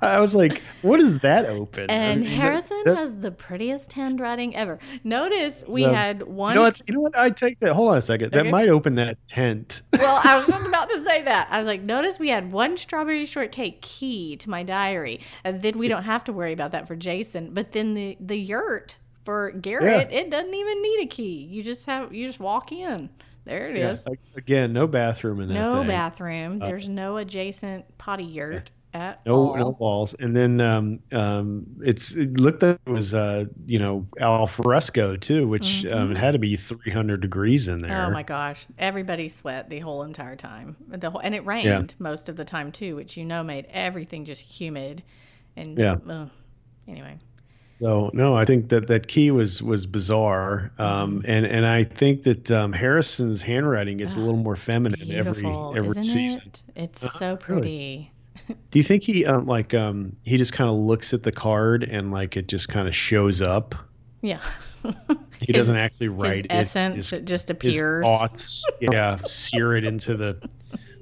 I 0.00 0.20
was 0.20 0.34
like, 0.34 0.62
"What 0.82 1.00
is 1.00 1.18
that 1.20 1.46
open?" 1.46 1.90
I 1.90 1.92
And 1.92 2.20
mean, 2.20 2.30
Harrison 2.30 2.82
that- 2.84 2.96
has 2.96 3.16
the 3.18 3.30
prettiest 3.30 3.92
handwriting 3.92 4.54
ever. 4.56 4.78
Notice 5.04 5.64
we 5.68 5.82
So, 5.84 5.92
had 5.92 6.22
one. 6.22 6.52
You 6.52 6.56
know 6.56 6.62
what? 6.62 6.80
You 6.88 6.94
know 6.94 7.00
what? 7.00 7.16
I 7.18 7.30
take 7.30 7.58
that. 7.60 7.72
Hold 7.72 7.90
on 7.92 7.98
a 7.98 8.02
second. 8.02 8.32
That 8.32 8.46
might 8.46 8.68
open 8.68 8.94
that 8.96 9.18
tent. 9.28 9.82
well, 9.98 10.20
I 10.24 10.36
was 10.36 10.46
just 10.46 10.66
about 10.66 10.88
to 10.90 11.02
say 11.04 11.22
that. 11.22 11.48
I 11.50 11.58
was 11.58 11.66
like, 11.66 11.82
notice 11.82 12.18
we 12.18 12.28
had 12.28 12.52
one 12.52 12.76
strawberry 12.76 13.26
shortcake 13.26 13.80
key 13.82 14.36
to 14.36 14.50
my 14.50 14.62
diary, 14.62 15.20
and 15.44 15.62
then 15.62 15.78
we 15.78 15.88
don't 15.88 16.04
have 16.04 16.24
to 16.24 16.32
worry 16.32 16.52
about 16.52 16.72
that 16.72 16.86
for 16.88 16.96
Jason. 16.96 17.54
But 17.54 17.72
then 17.72 17.94
the 17.94 18.16
the 18.20 18.36
yurt 18.36 18.96
for 19.24 19.50
Garrett, 19.50 20.10
it 20.10 20.30
doesn't 20.30 20.54
even 20.54 20.82
need 20.82 21.00
a 21.02 21.06
key. 21.06 21.46
You 21.50 21.62
just 21.62 21.84
have 21.86 22.14
you 22.14 22.26
just 22.26 22.40
walk 22.40 22.72
in. 22.72 23.10
There 23.48 23.68
it 23.70 23.76
Yeah, 23.78 23.90
is. 23.92 24.06
Again, 24.36 24.72
no 24.74 24.86
bathroom 24.86 25.40
in 25.40 25.48
that 25.48 25.54
No 25.54 25.78
thing. 25.78 25.88
bathroom. 25.88 26.58
There's 26.58 26.88
no 26.88 27.16
adjacent 27.16 27.96
potty 27.96 28.24
yurt 28.24 28.70
at 28.92 29.24
No, 29.26 29.32
all. 29.34 29.56
no 29.56 29.70
walls. 29.78 30.14
And 30.18 30.36
then 30.36 30.60
um, 30.60 30.98
um, 31.12 31.64
it's 31.80 32.14
it 32.14 32.38
looked 32.38 32.62
like 32.62 32.78
it 32.86 32.90
was 32.90 33.14
uh, 33.14 33.46
you 33.66 33.78
know 33.78 34.06
al 34.20 34.46
fresco 34.46 35.16
too, 35.16 35.48
which 35.48 35.86
um, 35.86 36.10
it 36.10 36.18
had 36.18 36.32
to 36.32 36.38
be 36.38 36.56
300 36.56 37.20
degrees 37.20 37.68
in 37.68 37.78
there. 37.78 37.90
Mm-hmm. 37.90 38.10
Oh 38.10 38.10
my 38.10 38.22
gosh! 38.22 38.66
Everybody 38.78 39.28
sweat 39.28 39.70
the 39.70 39.78
whole 39.78 40.02
entire 40.02 40.36
time. 40.36 40.76
The 40.88 41.10
whole, 41.10 41.20
and 41.20 41.34
it 41.34 41.46
rained 41.46 41.94
most 41.98 42.28
of 42.28 42.36
the 42.36 42.44
time 42.44 42.70
too, 42.70 42.96
which 42.96 43.16
you 43.16 43.24
know 43.24 43.42
made 43.42 43.66
everything 43.70 44.24
just 44.26 44.42
humid. 44.42 45.02
And 45.56 45.78
Yeah. 45.78 45.96
ugh. 46.08 46.30
anyway, 46.86 47.16
So 47.78 48.10
no, 48.12 48.34
I 48.36 48.44
think 48.44 48.70
that 48.70 48.88
that 48.88 49.06
key 49.08 49.30
was 49.30 49.62
was 49.62 49.86
bizarre, 49.86 50.72
um, 50.78 51.18
Mm-hmm. 51.22 51.30
and 51.30 51.46
and 51.46 51.64
I 51.66 51.84
think 51.84 52.24
that 52.24 52.50
um, 52.50 52.72
Harrison's 52.72 53.40
handwriting 53.40 53.98
gets 53.98 54.16
a 54.16 54.18
little 54.18 54.40
more 54.40 54.56
feminine 54.56 55.12
every 55.12 55.46
every 55.46 55.90
isn't 55.90 56.04
season. 56.04 56.42
it? 56.46 56.62
It's 56.74 57.02
Uh-huh, 57.04 57.18
so 57.18 57.36
pretty. 57.36 58.10
Do 58.70 58.78
you 58.78 58.82
think 58.82 59.02
he 59.04 59.24
um, 59.26 59.46
like 59.46 59.74
um, 59.74 60.16
he 60.24 60.38
just 60.38 60.52
kind 60.52 60.68
of 60.70 60.76
looks 60.76 61.12
at 61.14 61.22
the 61.22 61.30
card 61.32 61.84
and 61.84 62.10
like 62.10 62.36
it 62.36 62.48
just 62.48 62.68
kind 62.68 62.88
of 62.88 62.96
shows 62.96 63.40
up? 63.42 63.74
Yeah. 64.22 64.40
He 65.40 65.52
doesn't 65.52 65.76
actually 65.76 66.08
write 66.08 66.46
it. 66.46 66.50
His 66.52 66.66
essence, 66.66 66.96
His- 67.10 67.12
it 67.12 67.24
just 67.24 67.44
his 67.46 67.50
appears. 67.52 68.04
thoughts 68.04 68.64
yeah 68.80 69.18
sear 69.24 69.76
it 69.76 69.84
into 69.84 70.16
the 70.16 70.36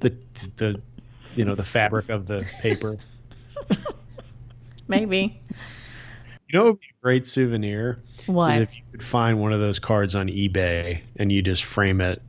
the 0.02 0.14
the 0.58 0.82
you 1.36 1.46
know 1.46 1.54
the 1.54 1.64
fabric 1.64 2.10
of 2.10 2.26
the 2.26 2.44
paper 2.60 2.98
Maybe. 4.88 5.40
You 6.48 6.58
know 6.58 6.64
what 6.66 6.72
would 6.74 6.80
be 6.80 6.86
a 6.86 7.02
great 7.02 7.26
souvenir 7.26 7.98
is 8.18 8.28
What? 8.28 8.60
if 8.60 8.74
you 8.76 8.82
could 8.92 9.02
find 9.02 9.40
one 9.40 9.52
of 9.52 9.60
those 9.60 9.78
cards 9.78 10.14
on 10.14 10.28
ebay 10.28 11.00
and 11.16 11.30
you 11.32 11.42
just 11.42 11.64
frame 11.64 12.00
it 12.00 12.22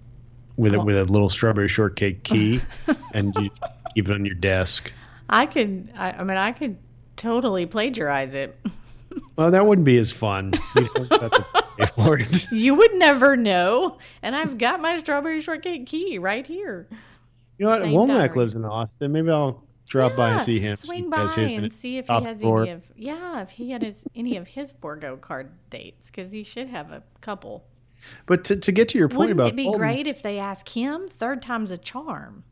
with 0.55 0.73
a, 0.73 0.79
Oh. 0.79 0.83
with 0.83 0.97
a 0.97 1.03
little 1.05 1.29
strawberry 1.29 1.67
shortcake 1.69 2.23
key 2.23 2.61
and 3.13 3.33
you 3.39 3.49
keep 3.95 4.09
it 4.09 4.11
on 4.13 4.25
your 4.25 4.35
desk 4.35 4.91
I 5.29 5.45
could. 5.45 5.89
I, 5.97 6.11
I 6.13 6.23
mean, 6.23 6.37
I 6.37 6.53
could 6.53 6.77
totally 7.17 7.65
plagiarize 7.65 8.33
it. 8.33 8.57
well 9.35 9.51
that 9.51 9.65
wouldn't 9.65 9.85
be 9.85 9.97
as 9.97 10.11
fun 10.11 10.53
You'd 10.75 10.89
have 11.11 11.31
to 11.31 11.45
pay 11.77 11.85
for 11.85 12.17
it 12.19 12.49
You 12.51 12.75
would 12.75 12.93
never 12.95 13.35
know. 13.35 13.97
And 14.23 14.35
I've 14.35 14.57
got 14.57 14.81
my 14.81 14.97
strawberry 14.97 15.41
shortcake 15.41 15.85
key 15.85 16.17
right 16.17 16.45
here. 16.47 16.87
you 17.57 17.65
know 17.65 17.71
what 17.71 17.81
womack 17.83 18.35
lives 18.35 18.55
in 18.55 18.63
austin 18.65 19.11
maybe 19.11 19.29
i'll 19.31 19.63
drop 19.87 20.15
by 20.15 20.31
and 20.31 20.41
see 20.41 20.59
him 20.59 20.75
Swing 20.75 21.05
if 21.05 21.09
by 21.09 21.21
his 21.21 21.53
and 21.55 21.65
it. 21.65 21.73
see 21.73 21.97
if 21.97 22.07
he 22.07 22.23
has 22.23 22.37
drawer. 22.39 22.61
any 22.63 22.71
of 22.71 22.83
yeah, 22.95 23.41
if 23.41 23.49
he 23.51 23.71
had 23.71 23.81
his 23.81 23.95
any 24.15 24.37
of 24.37 24.47
his 24.47 24.73
forego 24.81 25.17
card 25.17 25.49
dates 25.69 26.07
because 26.07 26.31
he 26.31 26.43
should 26.43 26.67
have 26.69 26.91
a 26.91 27.03
couple. 27.21 27.63
but 28.25 28.43
to, 28.45 28.55
to 28.57 28.71
get 28.71 28.89
to 28.89 28.97
your 28.97 29.07
point 29.09 29.19
Wouldn't 29.19 29.39
about 29.39 29.49
it 29.49 29.55
be 29.55 29.63
Colton- 29.63 29.79
great 29.81 30.07
if 30.07 30.21
they 30.23 30.39
ask 30.39 30.67
him? 30.69 31.07
Third 31.09 31.41
time's 31.41 31.71
a 31.71 31.77
charm. 31.77 32.43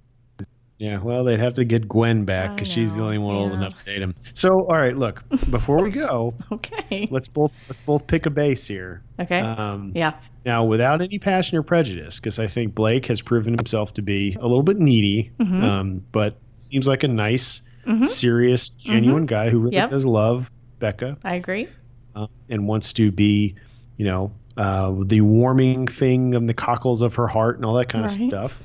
Yeah, 0.77 0.99
well, 1.01 1.23
they'd 1.23 1.39
have 1.39 1.53
to 1.53 1.63
get 1.63 1.87
Gwen 1.87 2.25
back 2.25 2.53
because 2.53 2.67
she's 2.67 2.97
the 2.97 3.03
only 3.03 3.17
one 3.17 3.33
old 3.37 3.53
enough 3.53 3.79
to 3.79 3.85
date 3.85 4.01
him. 4.01 4.13
So, 4.33 4.49
all 4.49 4.75
right, 4.75 4.93
look, 4.95 5.23
before 5.49 5.81
we 5.81 5.89
go, 5.89 6.33
Okay. 6.51 7.07
let's 7.09 7.29
both 7.29 7.57
let's 7.69 7.79
both 7.79 8.05
pick 8.07 8.25
a 8.25 8.29
base 8.29 8.67
here. 8.67 9.01
Okay. 9.17 9.39
Um, 9.39 9.93
yeah. 9.95 10.19
Now, 10.45 10.65
without 10.65 11.01
any 11.01 11.17
passion 11.17 11.57
or 11.57 11.63
prejudice, 11.63 12.17
because 12.19 12.39
I 12.39 12.47
think 12.47 12.75
Blake 12.75 13.05
has 13.05 13.21
proven 13.21 13.53
himself 13.57 13.93
to 13.93 14.01
be 14.01 14.35
a 14.37 14.45
little 14.45 14.63
bit 14.63 14.77
needy, 14.77 15.31
Mhm. 15.39 15.63
um, 15.63 16.03
but 16.11 16.35
seems 16.55 16.87
like 16.87 17.03
a 17.03 17.07
nice, 17.07 17.61
Mhm. 17.87 18.07
serious, 18.07 18.69
genuine 18.69 19.25
guy 19.25 19.49
who 19.49 19.59
really 19.59 19.75
Yep. 19.75 19.89
does 19.91 20.05
love 20.05 20.51
Becca 20.79 21.17
I 21.23 21.35
agree. 21.35 21.67
uh, 22.15 22.27
and 22.49 22.67
wants 22.67 22.93
to 22.93 23.11
be, 23.11 23.55
you 23.97 24.05
know, 24.05 24.31
uh, 24.57 24.93
the 25.05 25.21
warming 25.21 25.85
thing 25.87 26.33
and 26.35 26.47
the 26.47 26.53
cockles 26.53 27.01
of 27.01 27.15
her 27.15 27.27
heart 27.27 27.57
and 27.57 27.65
all 27.65 27.75
that 27.75 27.89
kind 27.89 28.05
Right. 28.05 28.19
of 28.21 28.27
stuff. 28.29 28.63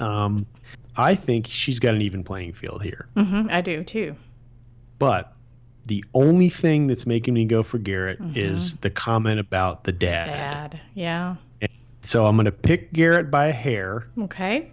Um, 0.00 0.46
I 0.96 1.14
think 1.14 1.46
she's 1.48 1.78
got 1.78 1.94
an 1.94 2.02
even 2.02 2.24
playing 2.24 2.52
field 2.54 2.82
here. 2.82 3.06
hmm 3.16 3.46
I 3.50 3.60
do 3.60 3.84
too. 3.84 4.16
But 4.98 5.32
the 5.86 6.04
only 6.14 6.50
thing 6.50 6.86
that's 6.88 7.06
making 7.06 7.34
me 7.34 7.44
go 7.44 7.62
for 7.62 7.78
Garrett 7.78 8.20
Mm-hmm. 8.20 8.36
is 8.38 8.74
the 8.74 8.90
comment 8.90 9.38
about 9.40 9.84
the 9.84 9.92
dad. 9.92 10.26
Dad. 10.26 10.80
Yeah. 10.94 11.36
So 12.02 12.26
I'm 12.26 12.36
going 12.36 12.46
to 12.46 12.52
pick 12.52 12.92
Garrett 12.92 13.30
by 13.30 13.46
a 13.46 13.52
hair, 13.52 14.06
Okay. 14.18 14.70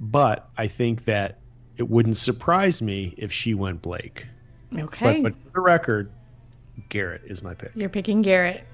But 0.00 0.48
I 0.56 0.66
think 0.66 1.04
that 1.04 1.38
it 1.76 1.88
wouldn't 1.88 2.16
surprise 2.16 2.80
me 2.80 3.14
if 3.16 3.32
she 3.32 3.54
went 3.54 3.82
Blake. 3.82 4.26
Okay. 4.76 5.20
But, 5.20 5.34
but 5.34 5.42
for 5.42 5.50
the 5.50 5.60
record, 5.60 6.10
Garrett 6.88 7.22
is 7.26 7.42
my 7.42 7.54
pick. 7.54 7.72
You're 7.74 7.88
picking 7.88 8.22
Garrett. 8.22 8.64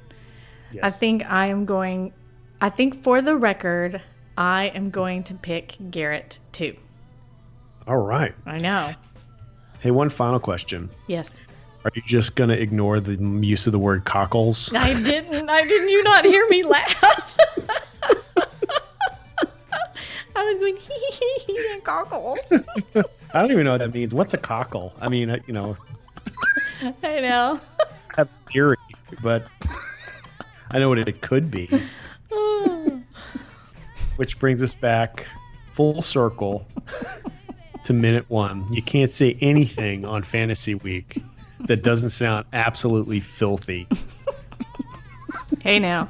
Yes. 0.72 0.84
I 0.84 0.90
think 0.90 1.24
I 1.30 1.46
am 1.46 1.64
going. 1.64 2.12
I 2.60 2.70
think 2.70 3.02
for 3.02 3.20
the 3.20 3.36
record, 3.36 4.00
I 4.36 4.66
am 4.74 4.90
going 4.90 5.24
to 5.24 5.34
pick 5.34 5.76
Garrett 5.90 6.38
too. 6.52 6.76
All 7.86 7.96
right. 7.96 8.34
I 8.44 8.58
know. 8.58 8.92
Hey, 9.80 9.90
one 9.90 10.08
final 10.08 10.40
question. 10.40 10.90
Yes. 11.06 11.30
Are 11.84 11.92
you 11.94 12.02
just 12.04 12.34
going 12.34 12.50
to 12.50 12.60
ignore 12.60 12.98
the 12.98 13.14
use 13.14 13.66
of 13.66 13.72
the 13.72 13.78
word 13.78 14.04
cockles? 14.04 14.74
I 14.74 14.92
didn't. 14.92 15.48
I 15.48 15.62
didn't. 15.62 15.88
You 15.88 16.02
not 16.02 16.24
hear 16.24 16.46
me 16.48 16.64
laugh? 16.64 17.36
I 20.46 20.52
was 20.52 20.60
going 20.60 20.76
hee 20.80 21.10
hee 21.12 21.38
hee 21.46 21.68
and 21.72 21.82
goggles. 21.82 22.52
I 23.34 23.40
don't 23.40 23.50
even 23.50 23.64
know 23.64 23.72
what 23.72 23.78
that 23.78 23.92
means. 23.92 24.14
What's 24.14 24.34
a 24.34 24.38
cockle? 24.38 24.94
I 25.00 25.08
mean, 25.08 25.40
you 25.46 25.54
know, 25.54 25.76
I 27.02 27.20
know. 27.20 27.60
I 27.80 28.16
have 28.16 28.28
a 28.28 28.50
theory, 28.50 28.76
but 29.22 29.46
I 30.70 30.78
know 30.78 30.88
what 30.88 30.98
it 30.98 31.20
could 31.20 31.50
be. 31.50 31.68
Which 34.16 34.38
brings 34.38 34.62
us 34.62 34.74
back 34.74 35.26
full 35.72 36.00
circle 36.00 36.66
to 37.84 37.92
minute 37.92 38.24
one. 38.28 38.72
You 38.72 38.82
can't 38.82 39.12
say 39.12 39.36
anything 39.40 40.04
on 40.04 40.22
Fantasy 40.22 40.74
Week 40.74 41.22
that 41.60 41.82
doesn't 41.82 42.10
sound 42.10 42.46
absolutely 42.52 43.20
filthy. 43.20 43.86
hey 45.60 45.78
now. 45.78 46.08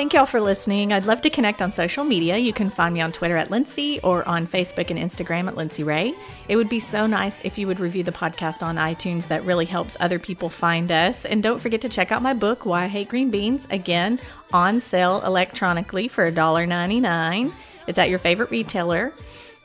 Thank 0.00 0.14
y'all 0.14 0.24
for 0.24 0.40
listening. 0.40 0.94
I'd 0.94 1.04
love 1.04 1.20
to 1.20 1.28
connect 1.28 1.60
on 1.60 1.72
social 1.72 2.04
media. 2.04 2.38
You 2.38 2.54
can 2.54 2.70
find 2.70 2.94
me 2.94 3.02
on 3.02 3.12
Twitter 3.12 3.36
at 3.36 3.50
Lindsay 3.50 4.00
or 4.00 4.26
on 4.26 4.46
Facebook 4.46 4.88
and 4.88 4.98
Instagram 4.98 5.46
at 5.46 5.56
Lindsay 5.56 5.84
Ray. 5.84 6.14
It 6.48 6.56
would 6.56 6.70
be 6.70 6.80
so 6.80 7.06
nice 7.06 7.38
if 7.44 7.58
you 7.58 7.66
would 7.66 7.80
review 7.80 8.02
the 8.02 8.10
podcast 8.10 8.62
on 8.62 8.76
iTunes. 8.76 9.28
That 9.28 9.44
really 9.44 9.66
helps 9.66 9.98
other 10.00 10.18
people 10.18 10.48
find 10.48 10.90
us. 10.90 11.26
And 11.26 11.42
don't 11.42 11.60
forget 11.60 11.82
to 11.82 11.90
check 11.90 12.12
out 12.12 12.22
my 12.22 12.32
book, 12.32 12.64
Why 12.64 12.84
I 12.84 12.88
Hate 12.88 13.10
Green 13.10 13.30
Beans, 13.30 13.66
again 13.68 14.18
on 14.54 14.80
sale 14.80 15.20
electronically 15.20 16.08
for 16.08 16.32
$1.99. 16.32 17.52
It's 17.86 17.98
at 17.98 18.08
your 18.08 18.18
favorite 18.18 18.50
retailer. 18.50 19.12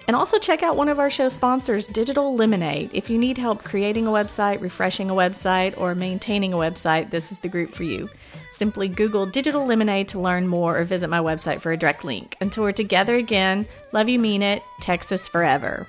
And 0.08 0.18
also 0.18 0.38
check 0.38 0.64
out 0.64 0.76
one 0.76 0.90
of 0.90 1.00
our 1.00 1.10
show 1.10 1.30
sponsors, 1.30 1.88
Digital 1.88 2.36
Lemonade. 2.36 2.90
If 2.94 3.10
you 3.10 3.18
need 3.18 3.38
help 3.38 3.64
creating 3.64 4.06
a 4.06 4.12
website, 4.12 4.60
refreshing 4.60 5.10
a 5.10 5.16
website, 5.16 5.76
or 5.78 5.96
maintaining 5.96 6.52
a 6.52 6.58
website, 6.58 7.10
this 7.10 7.32
is 7.32 7.40
the 7.40 7.48
group 7.48 7.74
for 7.74 7.84
you. 7.84 8.10
Simply 8.56 8.88
Google 8.88 9.26
Digital 9.26 9.66
Lemonade 9.66 10.08
to 10.10 10.20
learn 10.20 10.48
more 10.48 10.78
or 10.78 10.86
visit 10.86 11.10
my 11.10 11.20
website 11.20 11.60
for 11.60 11.74
a 11.74 11.78
direct 11.78 12.06
link. 12.06 12.38
Until 12.40 12.64
we're 12.64 12.72
together 12.72 13.16
again, 13.16 13.68
love 13.92 14.08
you, 14.08 14.18
mean 14.18 14.42
it, 14.42 14.64
Texas 14.80 15.28
forever. 15.28 15.88